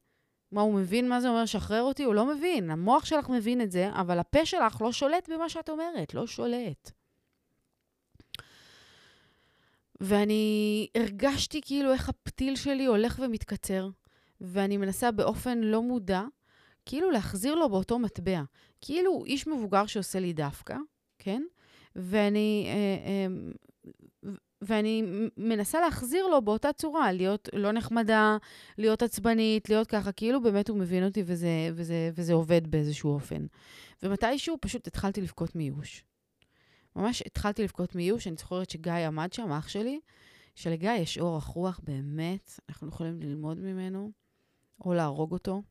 [0.53, 2.05] מה, הוא מבין מה זה אומר שחרר אותי?
[2.05, 2.71] הוא לא מבין.
[2.71, 6.91] המוח שלך מבין את זה, אבל הפה שלך לא שולט במה שאת אומרת, לא שולט.
[10.01, 13.89] ואני הרגשתי כאילו איך הפתיל שלי הולך ומתקצר,
[14.41, 16.23] ואני מנסה באופן לא מודע,
[16.87, 18.43] כאילו להחזיר לו באותו מטבע.
[18.81, 20.77] כאילו הוא איש מבוגר שעושה לי דווקא,
[21.19, 21.43] כן?
[21.97, 23.27] ואני, אה, אה,
[24.63, 25.03] ואני
[25.37, 28.37] מנסה להחזיר לו באותה צורה, להיות לא נחמדה,
[28.79, 33.47] להיות עצבנית, להיות ככה, כאילו באמת הוא מבין אותי וזה, וזה, וזה עובד באיזשהו אופן.
[34.03, 36.05] ומתישהו פשוט התחלתי לבכות מייאוש.
[36.97, 40.01] ממש התחלתי לבכות מייאוש, אני זוכרת שגיא עמד שם, אח שלי,
[40.55, 44.11] שלגיא יש אורך רוח באמת, אנחנו יכולים ללמוד ממנו,
[44.85, 45.63] או להרוג אותו.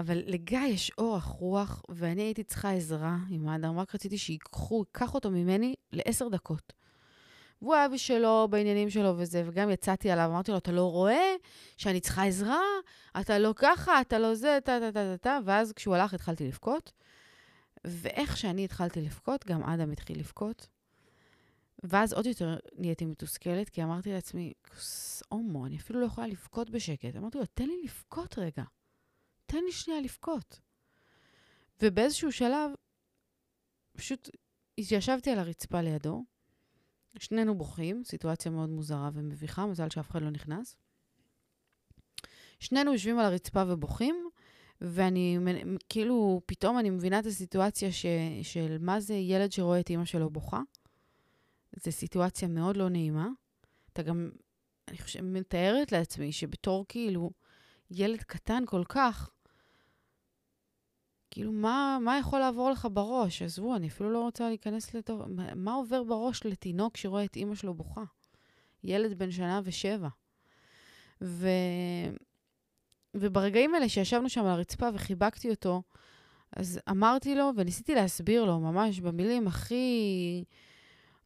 [0.00, 5.14] אבל לגיא יש אורך רוח, ואני הייתי צריכה עזרה עם האדם, רק רציתי שיקחו, ייקח
[5.14, 6.72] אותו ממני לעשר דקות.
[7.62, 11.34] והוא היה בשלו, בעניינים שלו וזה, וגם יצאתי עליו, אמרתי לו, אתה לא רואה
[11.76, 12.60] שאני צריכה עזרה?
[13.20, 16.46] אתה לא ככה, אתה לא זה, טה טה טה טה טה, ואז כשהוא הלך התחלתי
[16.46, 16.92] לבכות.
[17.84, 20.66] ואיך שאני התחלתי לבכות, גם אדם התחיל לבכות.
[21.82, 26.70] ואז עוד יותר נהייתי מתוסכלת, כי אמרתי לעצמי, כוס הומו, אני אפילו לא יכולה לבכות
[26.70, 27.16] בשקט.
[27.16, 28.62] אמרתי לו, תן לי לבכות רגע.
[29.46, 30.60] תן לי שנייה לבכות.
[31.82, 32.70] ובאיזשהו שלב,
[33.92, 34.30] פשוט
[34.78, 36.24] ישבתי על הרצפה לידו,
[37.18, 40.76] שנינו בוכים, סיטואציה מאוד מוזרה ומביכה, מזל שאף אחד לא נכנס.
[42.60, 44.30] שנינו יושבים על הרצפה ובוכים,
[44.80, 45.38] ואני,
[45.88, 48.06] כאילו, פתאום אני מבינה את הסיטואציה ש,
[48.42, 50.60] של מה זה ילד שרואה את אימא שלו בוכה.
[51.84, 53.28] זו סיטואציה מאוד לא נעימה.
[53.92, 54.30] אתה גם,
[54.88, 57.30] אני חושבת, מתארת לעצמי שבתור כאילו
[57.90, 59.30] ילד קטן כל כך,
[61.36, 63.42] כאילו, מה, מה יכול לעבור לך בראש?
[63.42, 65.22] עזבו, אני אפילו לא רוצה להיכנס לתוך...
[65.28, 68.04] מה, מה עובר בראש לתינוק שרואה את אימא שלו בוכה?
[68.84, 70.08] ילד בן שנה ושבע.
[71.22, 71.48] ו...
[73.14, 75.82] וברגעים האלה שישבנו שם על הרצפה וחיבקתי אותו,
[76.56, 80.44] אז אמרתי לו, וניסיתי להסביר לו ממש במילים הכי...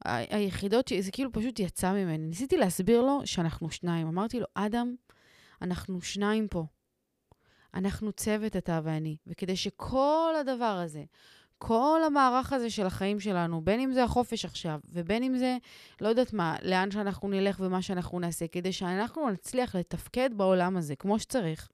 [0.04, 0.92] היחידות, ש...
[0.92, 2.26] זה כאילו פשוט יצא ממני.
[2.26, 4.06] ניסיתי להסביר לו שאנחנו שניים.
[4.06, 4.94] אמרתי לו, אדם,
[5.62, 6.66] אנחנו שניים פה.
[7.74, 9.16] אנחנו צוות, אתה ואני.
[9.26, 11.04] וכדי שכל הדבר הזה,
[11.58, 15.56] כל המערך הזה של החיים שלנו, בין אם זה החופש עכשיו, ובין אם זה,
[16.00, 20.96] לא יודעת מה, לאן שאנחנו נלך ומה שאנחנו נעשה, כדי שאנחנו נצליח לתפקד בעולם הזה
[20.96, 21.68] כמו שצריך,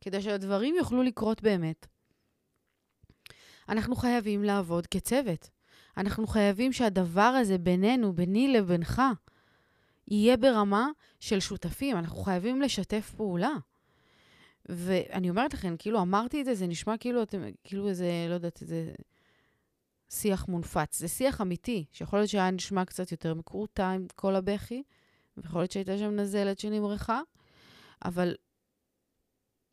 [0.00, 1.86] כדי שהדברים יוכלו לקרות באמת,
[3.68, 5.50] אנחנו חייבים לעבוד כצוות.
[5.96, 9.02] אנחנו חייבים שהדבר הזה בינינו, ביני לבינך,
[10.08, 10.88] יהיה ברמה
[11.20, 11.98] של שותפים.
[11.98, 13.52] אנחנו חייבים לשתף פעולה.
[14.68, 18.62] ואני אומרת לכם, כאילו אמרתי את זה, זה נשמע כאילו אתם, כאילו איזה, לא יודעת,
[18.62, 18.92] איזה
[20.10, 20.98] שיח מונפץ.
[20.98, 24.82] זה שיח אמיתי, שיכול להיות שהיה נשמע קצת יותר מקורטע עם כל הבכי,
[25.36, 27.20] ויכול להיות שהייתה שם נזלת שנמרחה,
[28.04, 28.34] אבל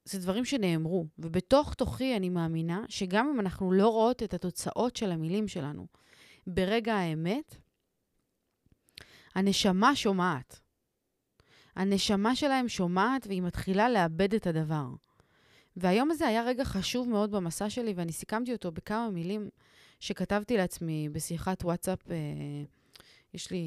[0.05, 1.05] זה דברים שנאמרו.
[1.19, 5.87] ובתוך תוכי אני מאמינה שגם אם אנחנו לא רואות את התוצאות של המילים שלנו
[6.47, 7.55] ברגע האמת,
[9.35, 10.59] הנשמה שומעת.
[11.79, 14.87] הנשמה שלהם שומעת והיא מתחילה לאבד את הדבר.
[15.77, 19.49] והיום הזה היה רגע חשוב מאוד במסע שלי, ואני סיכמתי אותו בכמה מילים
[19.99, 22.11] שכתבתי לעצמי בשיחת וואטסאפ.
[22.11, 22.15] אה,
[23.33, 23.63] יש לי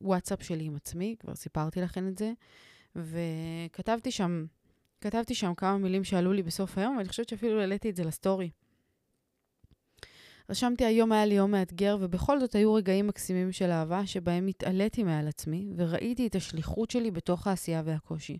[0.00, 2.32] וואטסאפ שלי עם עצמי, כבר סיפרתי לכם את זה,
[2.96, 4.44] וכתבתי שם,
[5.00, 8.50] כתבתי שם כמה מילים שעלו לי בסוף היום, ואני חושבת שאפילו העליתי את זה לסטורי.
[10.50, 15.02] רשמתי, היום היה לי יום מאתגר, ובכל זאת היו רגעים מקסימים של אהבה שבהם התעליתי
[15.02, 18.38] מעל עצמי, וראיתי את השליחות שלי בתוך העשייה והקושי.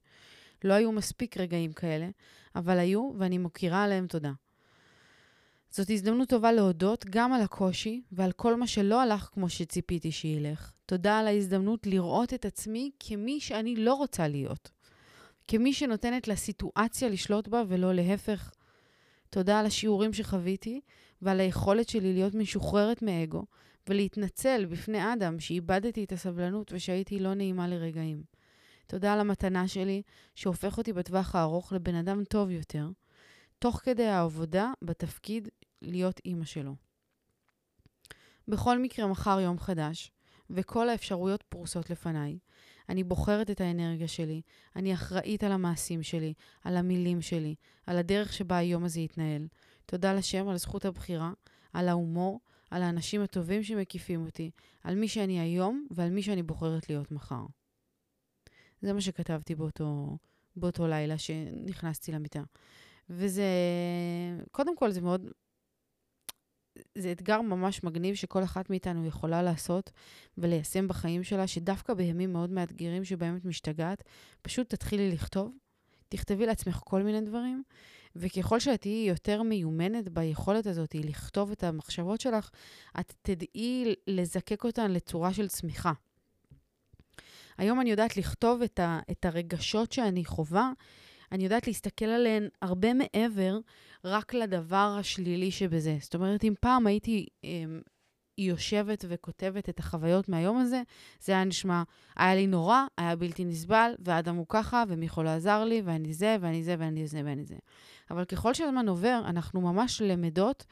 [0.64, 2.08] לא היו מספיק רגעים כאלה,
[2.56, 4.32] אבל היו, ואני מוקירה עליהם תודה.
[5.70, 10.72] זאת הזדמנות טובה להודות גם על הקושי ועל כל מה שלא הלך כמו שציפיתי שילך.
[10.86, 14.70] תודה על ההזדמנות לראות את עצמי כמי שאני לא רוצה להיות.
[15.48, 18.52] כמי שנותנת לסיטואציה לשלוט בה ולא להפך.
[19.30, 20.80] תודה על השיעורים שחוויתי
[21.22, 23.44] ועל היכולת שלי להיות משוחררת מאגו
[23.88, 28.22] ולהתנצל בפני אדם שאיבדתי את הסבלנות ושהייתי לא נעימה לרגעים.
[28.86, 30.02] תודה על המתנה שלי,
[30.34, 32.88] שהופך אותי בטווח הארוך לבן אדם טוב יותר,
[33.58, 35.48] תוך כדי העבודה בתפקיד
[35.82, 36.74] להיות אימא שלו.
[38.48, 40.12] בכל מקרה, מחר יום חדש,
[40.50, 42.38] וכל האפשרויות פרוסות לפניי.
[42.88, 44.42] אני בוחרת את האנרגיה שלי,
[44.76, 47.54] אני אחראית על המעשים שלי, על המילים שלי,
[47.86, 49.46] על הדרך שבה היום הזה יתנהל.
[49.90, 51.32] תודה לשם על זכות הבחירה,
[51.72, 54.50] על ההומור, על האנשים הטובים שמקיפים אותי,
[54.84, 57.46] על מי שאני היום ועל מי שאני בוחרת להיות מחר.
[58.82, 60.18] זה מה שכתבתי באותו,
[60.56, 62.42] באותו לילה שנכנסתי למיטה.
[63.10, 63.44] וזה,
[64.50, 65.30] קודם כל זה מאוד,
[66.94, 69.90] זה אתגר ממש מגניב שכל אחת מאיתנו יכולה לעשות
[70.38, 74.02] וליישם בחיים שלה, שדווקא בימים מאוד מאתגרים שבהם את משתגעת,
[74.42, 75.56] פשוט תתחילי לכתוב,
[76.08, 77.62] תכתבי לעצמך כל מיני דברים,
[78.16, 82.50] וככל שאת תהיי יותר מיומנת ביכולת הזאת לכתוב את המחשבות שלך,
[83.00, 85.92] את תדעי לזקק אותן לצורה של צמיחה.
[87.58, 90.72] היום אני יודעת לכתוב את, ה, את הרגשות שאני חווה,
[91.32, 93.58] אני יודעת להסתכל עליהן הרבה מעבר
[94.04, 95.96] רק לדבר השלילי שבזה.
[96.00, 97.26] זאת אומרת, אם פעם הייתי
[98.38, 100.82] אמ, יושבת וכותבת את החוויות מהיום הזה,
[101.20, 101.82] זה היה נשמע,
[102.16, 106.36] היה לי נורא, היה בלתי נסבל, ואדם הוא ככה, ומיכו לא עזר לי, ואני זה,
[106.40, 107.56] ואני זה, ואני זה, ואני זה.
[108.10, 110.64] אבל ככל שהזמן עובר, אנחנו ממש למדות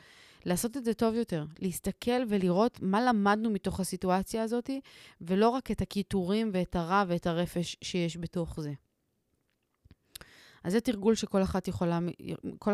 [0.45, 4.71] לעשות את זה טוב יותר, להסתכל ולראות מה למדנו מתוך הסיטואציה הזאת,
[5.21, 8.73] ולא רק את הקיטורים ואת הרע ואת הרפש שיש בתוך זה.
[10.65, 11.99] אז זה תרגול שכל אחת, יכולה,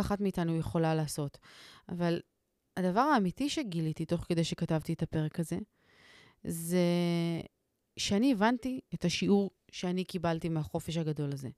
[0.01, 1.39] אחת מאיתנו יכולה לעשות.
[1.89, 2.21] אבל
[2.77, 5.59] הדבר האמיתי שגיליתי תוך כדי שכתבתי את הפרק הזה,
[6.45, 6.87] זה
[7.97, 11.49] שאני הבנתי את השיעור שאני קיבלתי מהחופש הגדול הזה.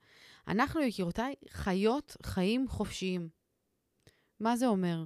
[0.48, 3.28] אנחנו, יקירותיי, חיות חיים חופשיים.
[4.40, 5.04] מה זה אומר?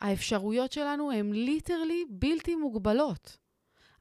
[0.00, 3.38] האפשרויות שלנו הן ליטרלי בלתי מוגבלות.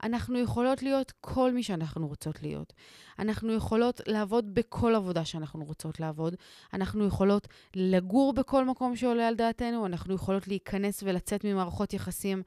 [0.04, 2.74] אנחנו יכולות להיות כל מי שאנחנו רוצות להיות.
[3.20, 6.36] אנחנו יכולות לעבוד בכל עבודה שאנחנו רוצות לעבוד.
[6.74, 9.86] אנחנו יכולות לגור בכל מקום שעולה על דעתנו.
[9.86, 12.44] אנחנו יכולות להיכנס ולצאת ממערכות יחסים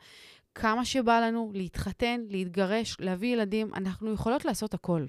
[0.54, 3.74] כמה שבא לנו, להתחתן, להתגרש, להביא ילדים.
[3.74, 5.06] אנחנו יכולות לעשות הכל.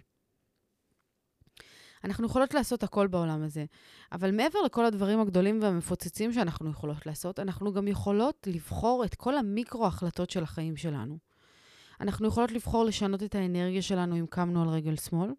[2.03, 3.65] אנחנו יכולות לעשות הכל בעולם הזה.
[4.11, 9.37] אבל מעבר לכל הדברים הגדולים והמפוצצים שאנחנו יכולות לעשות, אנחנו גם יכולות לבחור את כל
[9.37, 11.30] המיקרו-החלטות של החיים שלנו.
[12.01, 15.29] אנחנו יכולות לבחור לשנות את האנרגיה שלנו אם קמנו על רגל שמאל.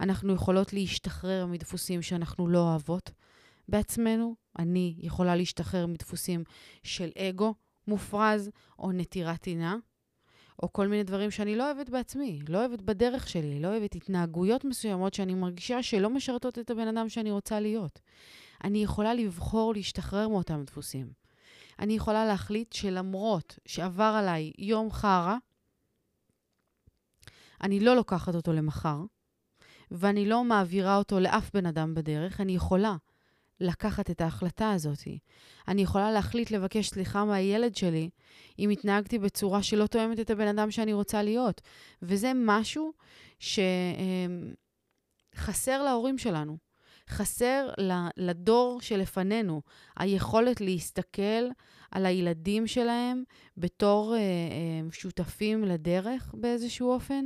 [0.00, 3.10] אנחנו יכולות להשתחרר מדפוסים שאנחנו לא אוהבות
[3.68, 4.34] בעצמנו.
[4.58, 6.44] אני יכולה להשתחרר מדפוסים
[6.82, 7.54] של אגו
[7.88, 9.76] מופרז או נטירת טינה.
[10.62, 14.64] או כל מיני דברים שאני לא אוהבת בעצמי, לא אוהבת בדרך שלי, לא אוהבת התנהגויות
[14.64, 18.00] מסוימות שאני מרגישה שלא משרתות את הבן אדם שאני רוצה להיות.
[18.64, 21.12] אני יכולה לבחור להשתחרר מאותם דפוסים.
[21.78, 25.36] אני יכולה להחליט שלמרות שעבר עליי יום חרא,
[27.62, 28.98] אני לא לוקחת אותו למחר,
[29.90, 32.96] ואני לא מעבירה אותו לאף בן אדם בדרך, אני יכולה
[33.60, 34.98] לקחת את ההחלטה הזאת.
[35.68, 38.10] אני יכולה להחליט לבקש סליחה מהילד שלי
[38.58, 41.60] אם התנהגתי בצורה שלא תואמת את הבן אדם שאני רוצה להיות.
[42.02, 42.92] וזה משהו
[43.38, 43.56] שחסר
[45.76, 46.56] אמ, להורים שלנו.
[47.08, 47.68] חסר
[48.16, 49.62] לדור שלפנינו
[49.96, 51.48] היכולת להסתכל
[51.92, 53.22] על הילדים שלהם
[53.56, 57.24] בתור אה, אה, שותפים לדרך באיזשהו אופן,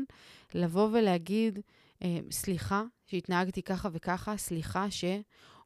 [0.55, 1.59] לבוא ולהגיד,
[2.03, 5.05] אה, סליחה שהתנהגתי ככה וככה, סליחה ש...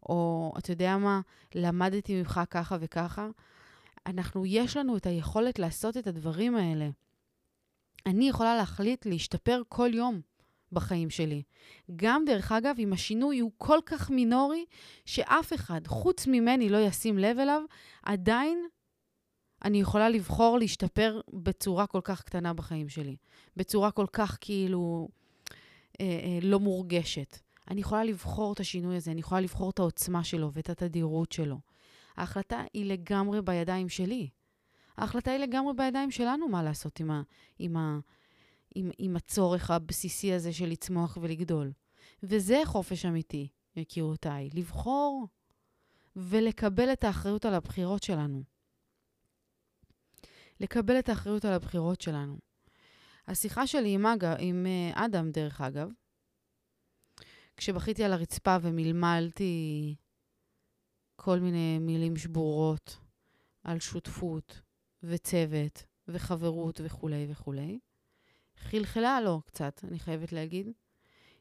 [0.02, 1.20] או אתה יודע מה,
[1.54, 3.28] למדתי ממך ככה וככה.
[4.06, 6.88] אנחנו, יש לנו את היכולת לעשות את הדברים האלה.
[8.06, 10.20] אני יכולה להחליט להשתפר כל יום
[10.72, 11.42] בחיים שלי.
[11.96, 14.64] גם, דרך אגב, אם השינוי הוא כל כך מינורי,
[15.04, 17.62] שאף אחד חוץ ממני לא ישים לב אליו,
[18.02, 18.66] עדיין
[19.64, 23.16] אני יכולה לבחור להשתפר בצורה כל כך קטנה בחיים שלי.
[23.56, 25.08] בצורה כל כך כאילו
[26.00, 27.38] אה, אה, לא מורגשת.
[27.70, 31.58] אני יכולה לבחור את השינוי הזה, אני יכולה לבחור את העוצמה שלו ואת התדירות שלו.
[32.16, 34.28] ההחלטה היא לגמרי בידיים שלי.
[34.96, 37.22] ההחלטה היא לגמרי בידיים שלנו מה לעשות עם, ה,
[37.58, 37.98] עם, ה,
[38.74, 41.72] עם, עם הצורך הבסיסי הזה של לצמוח ולגדול.
[42.22, 45.28] וזה חופש אמיתי, יקירותיי, לבחור
[46.16, 48.42] ולקבל את האחריות על הבחירות שלנו.
[50.60, 52.38] לקבל את האחריות על הבחירות שלנו.
[53.28, 55.88] השיחה שלי עם, אגב, עם אה, אדם, דרך אגב,
[57.56, 59.94] כשבכיתי על הרצפה ומלמלתי
[61.16, 62.98] כל מיני מילים שבורות
[63.64, 64.60] על שותפות
[65.02, 67.78] וצוות וחברות וכולי וכולי,
[68.56, 70.72] חלחלה לו קצת, אני חייבת להגיד.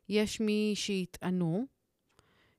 [0.09, 1.65] יש מי שיטענו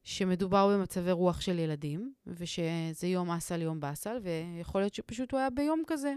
[0.03, 5.51] שמדובר במצבי רוח של ילדים, ושזה יום אסל, יום באסל, ויכול להיות שפשוט הוא היה
[5.51, 6.15] ביום כזה.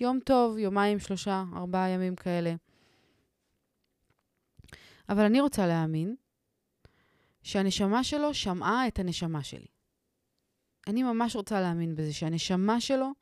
[0.00, 2.54] יום טוב, יומיים, שלושה, ארבעה ימים כאלה.
[5.08, 6.14] אבל אני רוצה להאמין
[7.42, 9.66] שהנשמה שלו שמעה את הנשמה שלי.
[10.86, 13.12] אני ממש רוצה להאמין בזה, שהנשמה שלו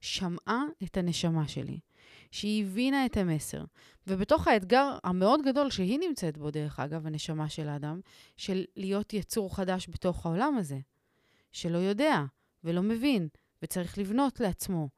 [0.00, 1.80] שמעה את הנשמה שלי,
[2.30, 3.64] שהיא הבינה את המסר.
[4.06, 8.00] ובתוך האתגר המאוד גדול שהיא נמצאת בו, דרך אגב, הנשמה של האדם,
[8.36, 10.78] של להיות יצור חדש בתוך העולם הזה,
[11.52, 12.24] שלא יודע
[12.64, 13.28] ולא מבין,
[13.62, 14.88] וצריך לבנות לעצמו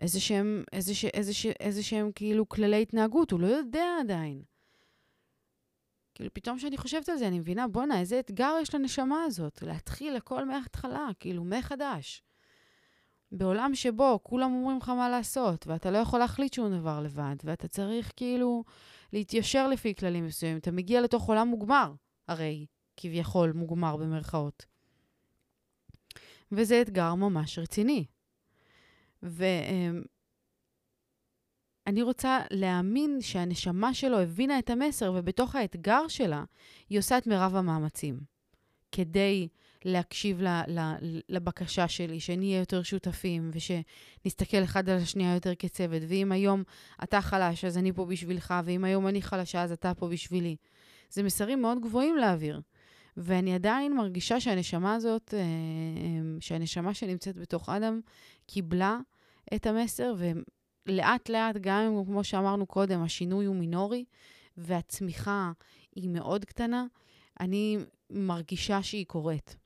[0.00, 4.42] איזה שהם, איזה, ש, איזה, ש, איזה שהם כאילו כללי התנהגות, הוא לא יודע עדיין.
[6.14, 10.16] כאילו, פתאום כשאני חושבת על זה, אני מבינה, בואנה, איזה אתגר יש לנשמה הזאת, להתחיל
[10.16, 12.22] הכל מההתחלה, כאילו, מחדש.
[13.32, 17.68] בעולם שבו כולם אומרים לך מה לעשות, ואתה לא יכול להחליט שום דבר לבד, ואתה
[17.68, 18.64] צריך כאילו
[19.12, 20.58] להתיישר לפי כללים מסוימים.
[20.58, 21.92] אתה מגיע לתוך עולם מוגמר,
[22.28, 24.66] הרי, כביכול מוגמר במרכאות.
[26.52, 28.04] וזה אתגר ממש רציני.
[29.24, 29.44] ו...
[29.44, 30.02] אמ,
[31.86, 36.44] אני רוצה להאמין שהנשמה שלו הבינה את המסר, ובתוך האתגר שלה,
[36.88, 38.20] היא עושה את מירב המאמצים
[38.92, 39.48] כדי
[39.84, 40.80] להקשיב ל, ל,
[41.28, 46.02] לבקשה שלי, שנהיה יותר שותפים, ושנסתכל אחד על השנייה יותר כצוות.
[46.08, 46.62] ואם היום
[47.02, 50.56] אתה חלש, אז אני פה בשבילך, ואם היום אני חלשה, אז אתה פה בשבילי.
[51.10, 52.60] זה מסרים מאוד גבוהים להעביר.
[53.16, 55.44] ואני עדיין מרגישה שהנשמה הזאת, אה, אה,
[56.40, 58.00] שהנשמה שנמצאת בתוך אדם,
[58.46, 58.98] קיבלה
[59.54, 60.14] את המסר,
[60.86, 64.04] לאט לאט, גם אם, כמו שאמרנו קודם, השינוי הוא מינורי
[64.56, 65.52] והצמיחה
[65.96, 66.86] היא מאוד קטנה,
[67.40, 67.78] אני
[68.10, 69.56] מרגישה שהיא קורית.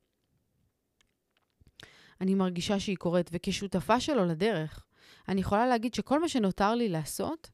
[2.20, 4.84] אני מרגישה שהיא קורית, וכשותפה שלו לדרך,
[5.28, 7.50] אני יכולה להגיד שכל מה שנותר לי לעשות,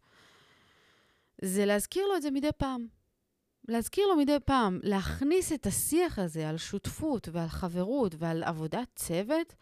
[1.43, 2.87] זה להזכיר לו את זה מדי פעם.
[3.69, 9.55] להזכיר לו מדי פעם, להכניס את השיח הזה על שותפות ועל חברות ועל עבודת צוות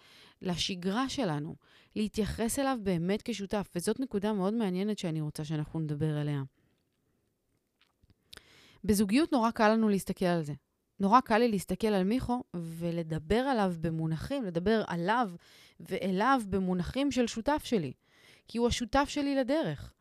[0.42, 1.56] לשגרה שלנו,
[1.96, 6.42] להתייחס אליו באמת כשותף, וזאת נקודה מאוד מעניינת שאני רוצה שאנחנו נדבר עליה.
[8.84, 10.52] בזוגיות נורא קל לנו להסתכל על זה.
[11.00, 15.30] נורא קל לי להסתכל על מיכו ולדבר עליו במונחים, לדבר עליו
[15.80, 17.92] ואליו במונחים של שותף שלי.
[18.48, 19.92] כי הוא השותף שלי לדרך.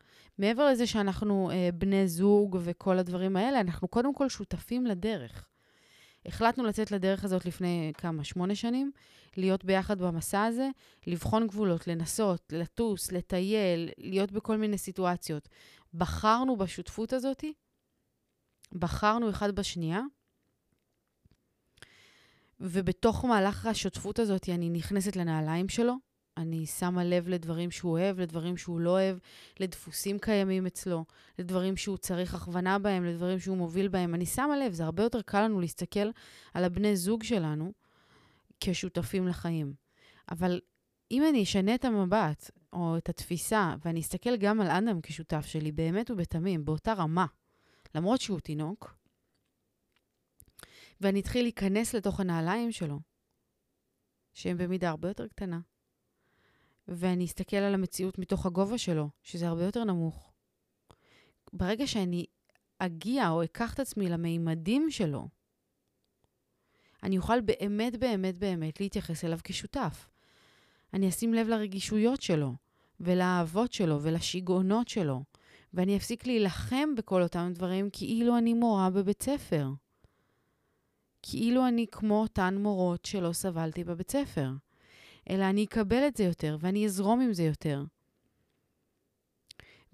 [0.42, 5.48] מעבר לזה שאנחנו אה, בני זוג וכל הדברים האלה, אנחנו קודם כל שותפים לדרך.
[6.26, 8.92] החלטנו לצאת לדרך הזאת לפני כמה, שמונה שנים,
[9.36, 10.68] להיות ביחד במסע הזה,
[11.06, 15.48] לבחון גבולות, לנסות, לטוס, לטייל, להיות בכל מיני סיטואציות.
[15.94, 17.44] בחרנו בשותפות הזאת,
[18.72, 20.00] בחרנו אחד בשנייה,
[22.60, 25.94] ובתוך מהלך השותפות הזאת אני נכנסת לנעליים שלו,
[26.36, 29.18] אני שמה לב לדברים שהוא אוהב, לדברים שהוא לא אוהב,
[29.60, 31.04] לדפוסים קיימים אצלו,
[31.38, 34.14] לדברים שהוא צריך הכוונה בהם, לדברים שהוא מוביל בהם.
[34.14, 36.10] אני שמה לב, זה הרבה יותר קל לנו להסתכל
[36.54, 37.72] על הבני זוג שלנו
[38.60, 39.74] כשותפים לחיים.
[40.30, 40.60] אבל
[41.10, 45.72] אם אני אשנה את המבט או את התפיסה, ואני אסתכל גם על אדם כשותף שלי,
[45.72, 47.26] באמת ובתמים, באותה רמה,
[47.94, 48.96] למרות שהוא תינוק,
[51.00, 53.00] ואני אתחיל להיכנס לתוך הנעליים שלו,
[54.34, 55.60] שהם במידה הרבה יותר קטנה,
[56.88, 60.32] ואני אסתכל על המציאות מתוך הגובה שלו, שזה הרבה יותר נמוך.
[61.52, 62.26] ברגע שאני
[62.78, 65.28] אגיע או אקח את עצמי למימדים שלו,
[67.02, 70.08] אני אוכל באמת, באמת, באמת להתייחס אליו כשותף.
[70.94, 72.54] אני אשים לב לרגישויות שלו,
[73.00, 75.22] ולאהבות שלו, ולשיגעונות שלו,
[75.74, 79.68] ואני אפסיק להילחם בכל אותם דברים כאילו אני מורה בבית ספר.
[81.22, 84.50] כאילו אני כמו אותן מורות שלא סבלתי בבית ספר.
[85.30, 87.84] אלא אני אקבל את זה יותר, ואני אזרום עם זה יותר.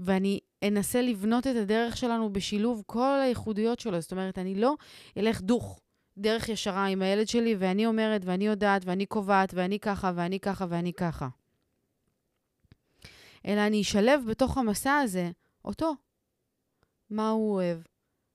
[0.00, 4.00] ואני אנסה לבנות את הדרך שלנו בשילוב כל הייחודיות שלו.
[4.00, 4.74] זאת אומרת, אני לא
[5.16, 5.80] אלך דוך,
[6.18, 10.66] דרך ישרה עם הילד שלי, ואני אומרת, ואני יודעת, ואני קובעת, ואני ככה, ואני ככה,
[10.68, 11.28] ואני ככה.
[13.46, 15.30] אלא אני אשלב בתוך המסע הזה
[15.64, 15.94] אותו.
[17.10, 17.78] מה הוא אוהב?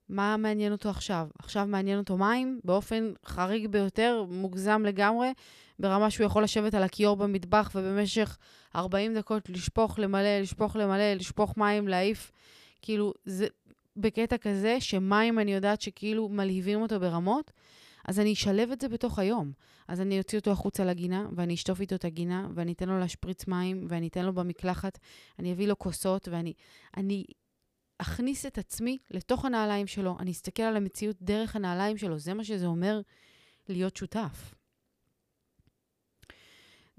[0.10, 1.28] מה מעניין אותו עכשיו?
[1.40, 5.32] עכשיו מעניין אותו מים באופן חריג ביותר, מוגזם לגמרי,
[5.84, 8.38] ברמה שהוא יכול לשבת על הכיור במטבח ובמשך
[8.76, 12.32] 40 דקות לשפוך, למלא, לשפוך, למלא, לשפוך מים, להעיף.
[12.82, 13.48] כאילו, זה
[13.98, 17.52] בקטע כזה שמים אני יודעת שכאילו מלהיבים אותו ברמות,
[18.08, 19.52] אז אני אשלב את זה בתוך היום.
[19.88, 23.48] אז אני אוציא אותו החוצה לגינה, ואני אשטוף איתו את הגינה, ואני אתן לו להשפריץ
[23.48, 25.00] מים, ואני אתן לו במקלחת,
[25.40, 26.54] אני אביא לו כוסות, ואני
[26.98, 27.24] אני
[27.98, 32.44] אכניס את עצמי לתוך הנעליים שלו, אני אסתכל על המציאות דרך הנעליים שלו, זה מה
[32.44, 33.02] שזה אומר
[33.70, 34.54] להיות שותף.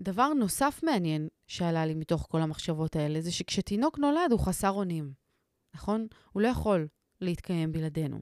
[0.01, 5.13] דבר נוסף מעניין שעלה לי מתוך כל המחשבות האלה, זה שכשתינוק נולד הוא חסר אונים,
[5.75, 6.07] נכון?
[6.33, 6.89] הוא לא יכול
[7.21, 8.21] להתקיים בלעדינו.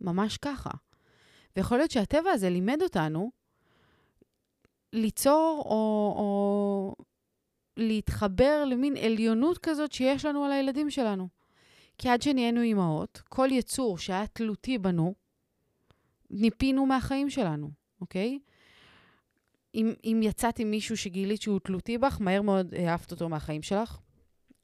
[0.00, 0.70] ממש ככה.
[1.56, 3.30] ויכול להיות שהטבע הזה לימד אותנו
[4.92, 6.94] ליצור או, או
[7.76, 11.28] להתחבר למין עליונות כזאת שיש לנו על הילדים שלנו.
[11.98, 15.14] כי עד שנהיינו אימהות, כל יצור שהיה תלותי בנו,
[16.30, 17.70] ניפינו מהחיים שלנו,
[18.00, 18.38] אוקיי?
[19.74, 23.98] אם, אם יצאת עם מישהו שגילית שהוא תלותי בך, מהר מאוד העפת אותו מהחיים שלך.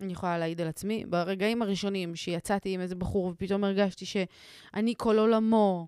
[0.00, 1.04] אני יכולה להעיד על עצמי.
[1.08, 5.86] ברגעים הראשונים שיצאתי עם איזה בחור ופתאום הרגשתי שאני כל עולמו,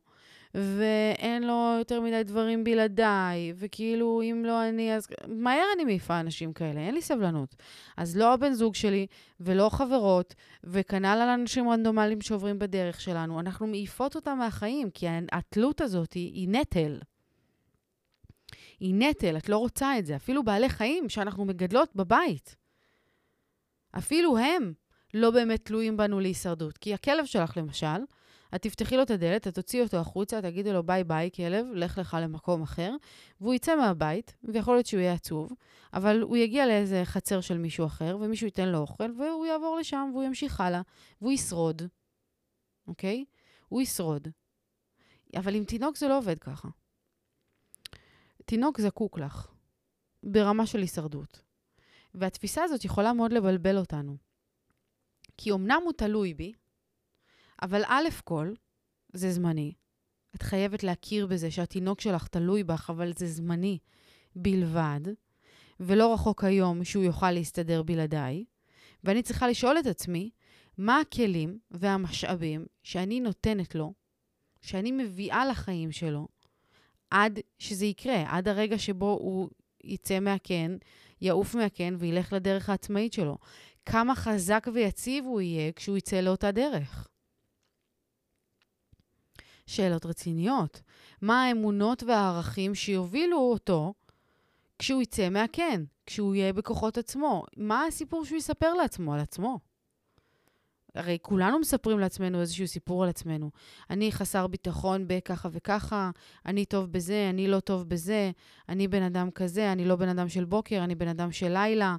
[0.54, 6.52] ואין לו יותר מדי דברים בלעדיי, וכאילו, אם לא אני, אז מהר אני מעיפה אנשים
[6.52, 7.56] כאלה, אין לי סבלנות.
[7.96, 9.06] אז לא הבן זוג שלי,
[9.40, 13.40] ולא חברות, וכנ"ל על אנשים רנדומליים שעוברים בדרך שלנו.
[13.40, 16.98] אנחנו מעיפות אותם מהחיים, כי התלות הזאת היא, נטל.
[18.80, 20.16] היא נטל, את לא רוצה את זה.
[20.16, 22.56] אפילו בעלי חיים שאנחנו מגדלות בבית.
[23.98, 24.72] אפילו הם
[25.14, 26.78] לא באמת תלויים בנו להישרדות.
[26.78, 27.98] כי הכלב שלך, למשל,
[28.54, 31.98] את תפתחי לו את הדלת, את תוציאי אותו החוצה, תגידי לו ביי ביי, כלב, לך
[31.98, 32.94] לך למקום אחר,
[33.40, 35.52] והוא יצא מהבית, ויכול להיות שהוא יהיה עצוב,
[35.94, 40.10] אבל הוא יגיע לאיזה חצר של מישהו אחר, ומישהו ייתן לו אוכל, והוא יעבור לשם,
[40.12, 40.82] והוא ימשיך הלאה,
[41.20, 41.82] והוא ישרוד,
[42.86, 43.24] אוקיי?
[43.68, 44.28] הוא ישרוד.
[45.36, 46.68] אבל עם תינוק זה לא עובד ככה.
[48.48, 49.50] תינוק זקוק לך,
[50.22, 51.40] ברמה של הישרדות.
[52.14, 54.16] והתפיסה הזאת יכולה מאוד לבלבל אותנו.
[55.36, 56.52] כי אמנם הוא תלוי בי,
[57.62, 58.52] אבל א' כל,
[59.12, 59.72] זה זמני.
[60.34, 63.78] את חייבת להכיר בזה שהתינוק שלך תלוי בך, אבל זה זמני
[64.36, 65.00] בלבד,
[65.80, 68.44] ולא רחוק היום שהוא יוכל להסתדר בלעדיי.
[69.04, 70.30] ואני צריכה לשאול את עצמי,
[70.78, 73.94] מה הכלים והמשאבים שאני נותנת לו,
[74.60, 76.28] שאני מביאה לחיים שלו,
[77.10, 79.48] עד שזה יקרה, עד הרגע שבו הוא
[79.84, 80.76] יצא מהקן,
[81.20, 83.38] יעוף מהקן וילך לדרך העצמאית שלו.
[83.86, 87.08] כמה חזק ויציב הוא יהיה כשהוא יצא לאותה דרך.
[89.66, 90.82] שאלות רציניות.
[91.22, 93.94] מה האמונות והערכים שיובילו אותו
[94.78, 97.44] כשהוא יצא מהקן, כשהוא יהיה בכוחות עצמו?
[97.56, 99.58] מה הסיפור שהוא יספר לעצמו על עצמו?
[100.94, 103.50] הרי כולנו מספרים לעצמנו איזשהו סיפור על עצמנו.
[103.90, 106.10] אני חסר ביטחון בככה וככה,
[106.46, 108.30] אני טוב בזה, אני לא טוב בזה,
[108.68, 111.96] אני בן אדם כזה, אני לא בן אדם של בוקר, אני בן אדם של לילה,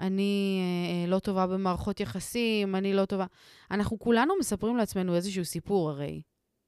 [0.00, 3.26] אני אה, אה לא טובה במערכות יחסים, אני לא טובה...
[3.70, 6.22] אנחנו כולנו מספרים לעצמנו איזשהו סיפור הרי,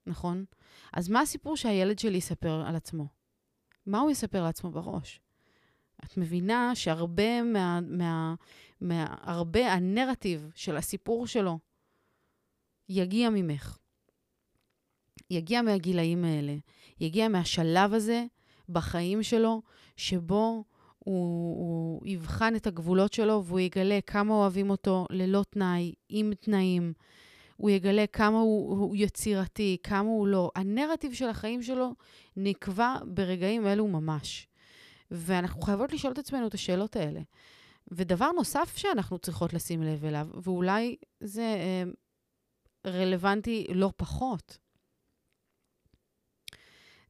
[0.07, 0.45] נכון?
[0.93, 3.07] אז מה הסיפור שהילד שלי יספר על עצמו?
[3.85, 5.19] מה הוא יספר לעצמו בראש?
[6.05, 7.79] את מבינה שהרבה מה...
[7.87, 8.35] מה,
[8.85, 11.59] מה הרבה הנרטיב של הסיפור שלו
[12.89, 13.77] יגיע ממך.
[15.29, 16.55] יגיע מהגילאים האלה.
[16.99, 18.25] יגיע מהשלב הזה
[18.69, 19.61] בחיים שלו,
[19.97, 20.63] שבו
[20.99, 26.93] הוא, הוא יבחן את הגבולות שלו והוא יגלה כמה אוהבים אותו ללא תנאי, עם תנאים.
[27.57, 30.51] הוא יגלה כמה הוא, הוא יצירתי, כמה הוא לא.
[30.55, 31.93] הנרטיב של החיים שלו
[32.37, 34.47] נקבע ברגעים אלו ממש.
[35.11, 37.21] ואנחנו חייבות לשאול את עצמנו את השאלות האלה.
[37.91, 41.83] ודבר נוסף שאנחנו צריכות לשים לב אליו, ואולי זה אה,
[42.91, 44.57] רלוונטי לא פחות,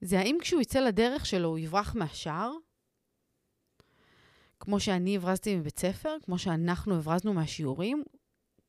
[0.01, 2.51] זה האם כשהוא יצא לדרך שלו הוא יברח מהשער,
[4.59, 8.03] כמו שאני הברזתי מבית ספר, כמו שאנחנו הברזנו מהשיעורים,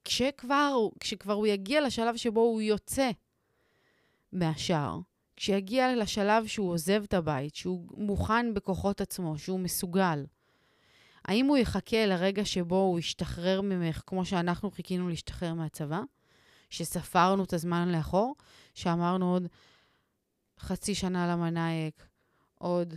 [0.05, 3.11] כשכבר, כשכבר הוא יגיע לשלב שבו הוא יוצא
[4.33, 4.99] מהשער,
[5.37, 10.25] כשיגיע לשלב שהוא עוזב את הבית, שהוא מוכן בכוחות עצמו, שהוא מסוגל,
[11.27, 16.01] האם הוא יחכה לרגע שבו הוא ישתחרר ממך, כמו שאנחנו חיכינו להשתחרר מהצבא?
[16.71, 18.35] שספרנו את הזמן לאחור,
[18.75, 19.47] שאמרנו עוד
[20.61, 22.07] חצי שנה למנאייק,
[22.55, 22.95] עוד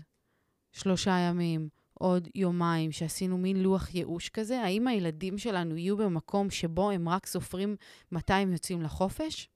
[0.72, 4.62] שלושה ימים, עוד יומיים, שעשינו מין לוח ייאוש כזה?
[4.62, 7.76] האם הילדים שלנו יהיו במקום שבו הם רק סופרים
[8.12, 9.50] מתי הם יוצאים לחופש?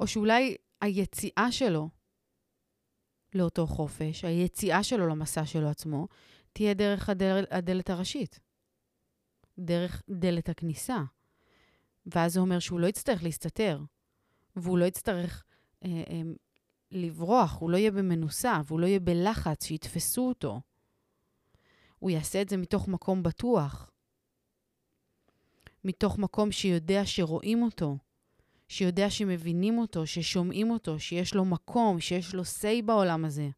[0.00, 1.88] או שאולי היציאה שלו
[3.34, 6.08] לאותו חופש, היציאה שלו למסע שלו עצמו,
[6.52, 8.40] תהיה דרך הדל, הדלת הראשית,
[9.58, 11.02] דרך דלת הכניסה.
[12.06, 13.80] ואז זה אומר שהוא לא יצטרך להסתתר,
[14.56, 15.44] והוא לא יצטרך
[15.84, 16.22] אה, אה,
[16.90, 20.60] לברוח, הוא לא יהיה במנוסה, והוא לא יהיה בלחץ שיתפסו אותו.
[21.98, 23.90] הוא יעשה את זה מתוך מקום בטוח,
[25.84, 27.98] מתוך מקום שיודע שרואים אותו,
[28.68, 33.48] שיודע שמבינים אותו, ששומעים אותו, שיש לו מקום, שיש לו say בעולם הזה,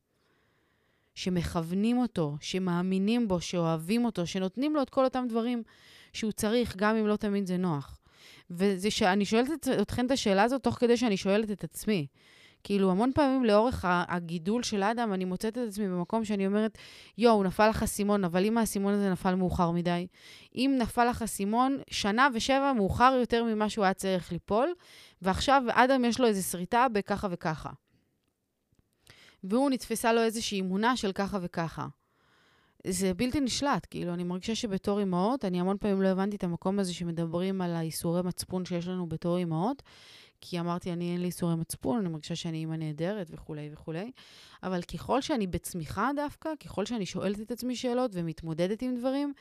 [1.15, 5.63] שמכוונים אותו, שמאמינים בו, שאוהבים אותו, שנותנים לו את כל אותם דברים
[6.13, 7.99] שהוא צריך, גם אם לא תמיד זה נוח.
[8.51, 12.07] וזה שאני שואלת אתכם את השאלה הזאת תוך כדי שאני שואלת את עצמי.
[12.67, 16.79] כאילו, המון פעמים לאורך הגידול של האדם, אני מוצאת את עצמי במקום שאני אומרת,
[17.19, 20.07] יואו, נפל לך אסימון, אבל אם האסימון הזה נפל מאוחר מדי,
[20.55, 24.75] אם נפל לך אסימון שנה ושבע מאוחר יותר ממה שהוא היה צריך ליפול,
[25.23, 27.71] ועכשיו אדם יש לו איזו שריטה בככה וככה.
[29.45, 31.87] והוא נתפסה לו איזושהי אמונה של ככה וככה.
[32.87, 36.79] זה בלתי נשלט, כאילו, אני מרגישה שבתור אימהות, אני המון פעמים לא הבנתי את המקום
[36.79, 39.83] הזה שמדברים על האיסורי מצפון שיש לנו בתור אימהות,
[40.41, 44.11] כי אמרתי, אני אין לי איסורי מצפון, אני מרגישה שאני אימא נהדרת וכולי וכולי.
[44.63, 49.33] אבל ככל שאני בצמיחה דווקא, ככל שאני שואלת את עצמי שאלות ומתמודדת עם דברים,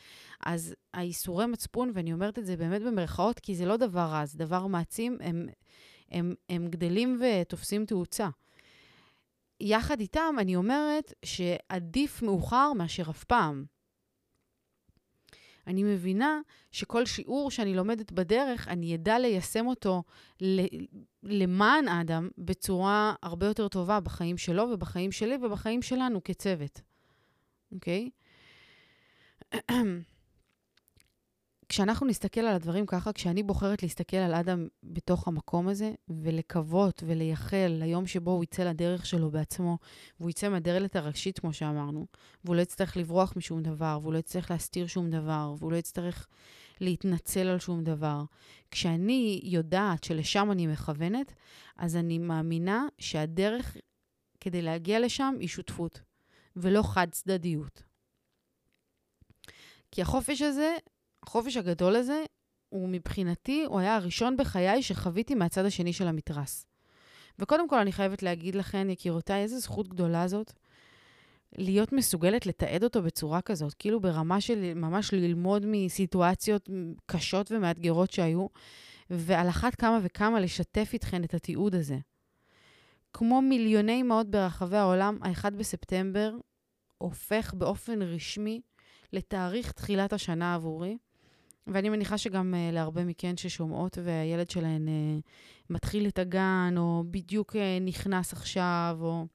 [0.46, 4.38] אז האיסורי מצפון, ואני אומרת את זה באמת במרכאות, כי זה לא דבר רע, זה
[4.38, 5.48] דבר מעצים, הם,
[6.12, 8.30] הם, הם גדלים ותופסים תאוצה.
[9.60, 13.66] יחד איתם אני אומרת שעדיף מאוחר מאשר אף פעם.
[15.68, 16.40] אני מבינה
[16.72, 20.04] שכל שיעור שאני לומדת בדרך, אני אדע ליישם אותו
[21.24, 26.82] למען אדם בצורה הרבה יותר טובה בחיים שלו ובחיים שלי ובחיים שלנו כצוות,
[27.72, 28.10] אוקיי?
[29.54, 29.72] Okay?
[31.70, 37.76] כשאנחנו נסתכל על הדברים ככה, כשאני בוחרת להסתכל על אדם בתוך המקום הזה, ולקוות ולייחל
[37.80, 39.78] ליום שבו הוא יצא לדרך שלו בעצמו,
[40.20, 42.06] והוא יצא מהדלת הראשית, כמו שאמרנו,
[42.44, 46.28] והוא לא יצטרך לברוח משום דבר, והוא לא יצטרך להסתיר שום דבר, והוא לא יצטרך
[46.82, 48.24] להתנצל על שום דבר.
[48.72, 51.34] כשאני יודעת שלשם אני מכוונת,
[51.78, 53.78] אז אני מאמינה שהדרך
[54.40, 56.02] כדי להגיע לשם היא שותפות,
[56.56, 57.84] ולא חד-צדדיות.
[59.92, 60.76] כי החופש הזה
[61.28, 62.24] החופש הגדול הזה,
[62.70, 66.66] הוא מבחינתי, הוא היה הראשון בחיי שחוויתי מהצד השני של המתרס.
[67.40, 70.54] וקודם כל, אני חייבת להגיד לכן, יקירותיי, איזו זכות גדולה זאת,
[71.58, 76.70] להיות מסוגלת לתעד אותו בצורה כזאת, כאילו ברמה של ממש ללמוד מסיטואציות
[77.06, 78.48] קשות ומאתגרות שהיו,
[79.10, 81.98] ועל אחת כמה וכמה לשתף איתכן את התיעוד הזה.
[83.14, 86.36] כמו מיליוני אמהות ברחבי העולם, ה-1 בספטמבר
[86.98, 88.62] הופך באופן רשמי
[89.14, 90.98] לתאריך תחילת השנה עבורי,
[91.68, 95.22] ואני מניחה שגם uh, להרבה מכן ששומעות והילד שלהן uh,
[95.70, 99.26] מתחיל את הגן, או בדיוק uh, נכנס עכשיו, או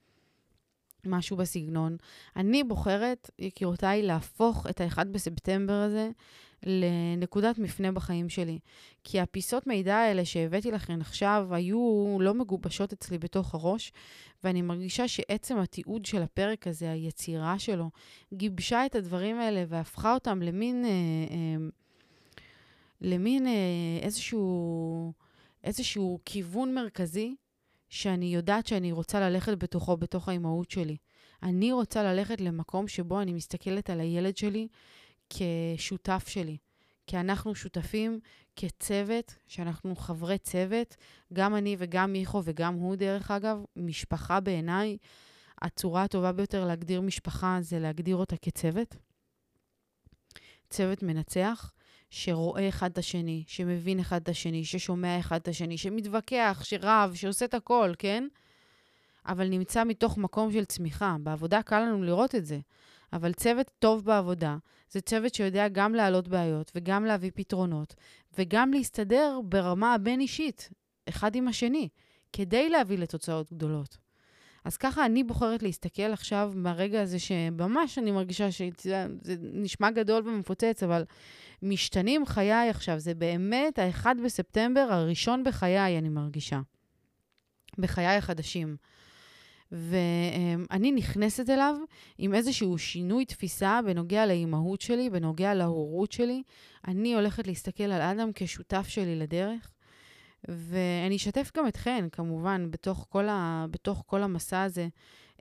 [1.06, 1.96] משהו בסגנון.
[2.36, 6.10] אני בוחרת, יקירותיי, להפוך את ה-1 בספטמבר הזה
[6.66, 8.58] לנקודת מפנה בחיים שלי.
[9.04, 13.92] כי הפיסות מידע האלה שהבאתי לכם עכשיו היו לא מגובשות אצלי בתוך הראש,
[14.44, 17.90] ואני מרגישה שעצם התיעוד של הפרק הזה, היצירה שלו,
[18.34, 21.68] גיבשה את הדברים האלה והפכה אותם למין, אה, אה,
[23.00, 23.52] למין אה,
[24.02, 25.12] איזשהו,
[25.64, 27.36] איזשהו כיוון מרכזי,
[27.88, 30.96] שאני יודעת שאני רוצה ללכת בתוכו, בתוך האימהות שלי.
[31.42, 34.68] אני רוצה ללכת למקום שבו אני מסתכלת על הילד שלי
[35.30, 36.56] כשותף שלי.
[37.06, 38.20] כי אנחנו שותפים
[38.56, 40.96] כצוות, שאנחנו חברי צוות,
[41.32, 44.96] גם אני וגם מיכו וגם הוא, דרך אגב, משפחה בעיניי,
[45.62, 48.96] הצורה הטובה ביותר להגדיר משפחה זה להגדיר אותה כצוות.
[50.70, 51.72] צוות מנצח,
[52.10, 57.44] שרואה אחד את השני, שמבין אחד את השני, ששומע אחד את השני, שמתווכח, שרב, שעושה
[57.44, 58.28] את הכל, כן?
[59.26, 61.16] אבל נמצא מתוך מקום של צמיחה.
[61.22, 62.58] בעבודה קל לנו לראות את זה.
[63.12, 64.56] אבל צוות טוב בעבודה
[64.90, 67.94] זה צוות שיודע גם להעלות בעיות וגם להביא פתרונות,
[68.38, 70.70] וגם להסתדר ברמה הבין-אישית,
[71.08, 71.88] אחד עם השני,
[72.32, 73.96] כדי להביא לתוצאות גדולות.
[74.64, 79.06] אז ככה אני בוחרת להסתכל עכשיו מהרגע הזה שממש אני מרגישה שזה
[79.52, 81.04] נשמע גדול ומפוצץ, אבל
[81.62, 82.98] משתנים חיי עכשיו.
[82.98, 86.60] זה באמת ה-1 בספטמבר, הראשון בחיי, אני מרגישה.
[87.78, 88.76] בחיי החדשים.
[89.72, 91.76] ואני נכנסת אליו
[92.18, 96.42] עם איזשהו שינוי תפיסה בנוגע לאימהות שלי, בנוגע להורות שלי.
[96.88, 99.72] אני הולכת להסתכל על אדם כשותף שלי לדרך,
[100.48, 104.88] ואני אשתף גם אתכן, כמובן, בתוך כל, ה, בתוך כל המסע הזה,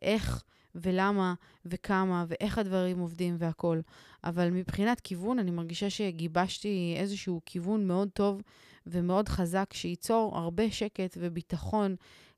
[0.02, 0.43] איך
[0.76, 1.34] ולמה
[1.66, 3.82] וכמה ואיך הדברים עובדים והכול.
[4.24, 8.41] אבל מבחינת כיוון, אני מרגישה שגיבשתי איזשהו כיוון מאוד טוב
[8.88, 11.95] ומאוד חזק, שייצור הרבה שקט וביטחון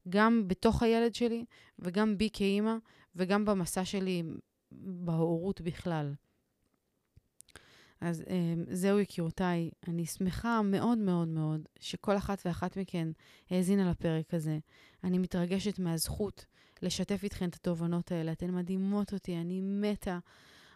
[0.09, 1.45] גם בתוך הילד שלי
[1.79, 2.75] וגם בי כאימא
[3.15, 4.23] וגם במסע שלי
[4.71, 6.13] בהורות בכלל.
[8.01, 13.07] אז אמ, זהו יקירותיי, אני שמחה מאוד מאוד מאוד שכל אחת ואחת מכן
[13.49, 14.59] האזינה לפרק הזה.
[15.03, 16.45] אני מתרגשת מהזכות
[16.81, 18.31] לשתף איתכן את התובנות האלה.
[18.31, 20.19] אתן מדהימות אותי, אני מתה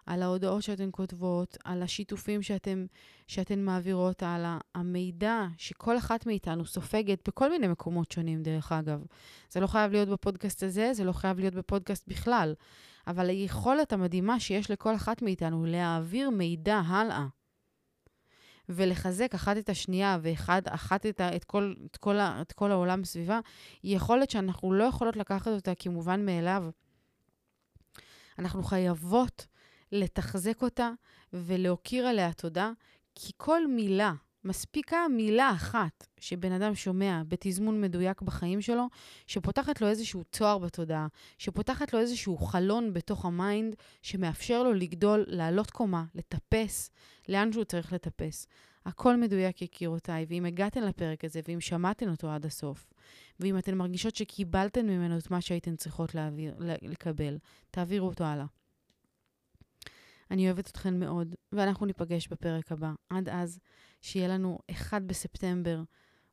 [0.05, 2.85] על ההודעות שאתן כותבות, על השיתופים שאתן,
[3.27, 4.45] שאתן מעבירות, על
[4.75, 9.03] המידע שכל אחת מאיתנו סופגת בכל מיני מקומות שונים, דרך אגב.
[9.49, 12.53] זה לא חייב להיות בפודקאסט הזה, זה לא חייב להיות בפודקאסט בכלל,
[13.07, 17.25] אבל היכולת המדהימה שיש לכל אחת מאיתנו להעביר מידע הלאה.
[18.69, 23.39] ולחזק אחת את השנייה ואחת את, את, כל, את, כל, את כל העולם סביבה,
[23.83, 26.69] היא יכולת שאנחנו לא יכולות לקחת אותה כמובן מאליו.
[28.39, 29.47] אנחנו חייבות
[29.91, 30.91] לתחזק אותה
[31.33, 32.71] ולהוקיר עליה תודה,
[33.15, 34.13] כי כל מילה,
[34.43, 38.87] מספיקה מילה אחת שבן אדם שומע בתזמון מדויק בחיים שלו,
[39.27, 41.07] שפותחת לו איזשהו תואר בתודעה,
[41.37, 46.89] שפותחת לו איזשהו חלון בתוך ה mind, שמאפשר לו לגדול, לעלות קומה, לטפס,
[47.29, 48.47] לאן שהוא צריך לטפס.
[48.85, 52.93] הכל מדויק, יקירותיי, ואם הגעתן לפרק הזה, ואם שמעתן אותו עד הסוף,
[53.39, 57.37] ואם אתן מרגישות שקיבלתן ממנו את מה שהייתן צריכות להעביר, לקבל,
[57.71, 58.45] תעבירו אותו הלאה.
[60.31, 62.91] אני אוהבת אתכן מאוד, ואנחנו ניפגש בפרק הבא.
[63.09, 63.59] עד אז,
[64.01, 65.81] שיהיה לנו 1 בספטמבר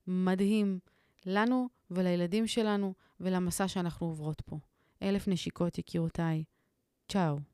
[0.06, 0.78] מדהים
[1.26, 4.58] לנו ולילדים שלנו ולמסע שאנחנו עוברות פה.
[5.02, 6.44] אלף נשיקות, יקירותיי.
[7.08, 7.51] צ'או.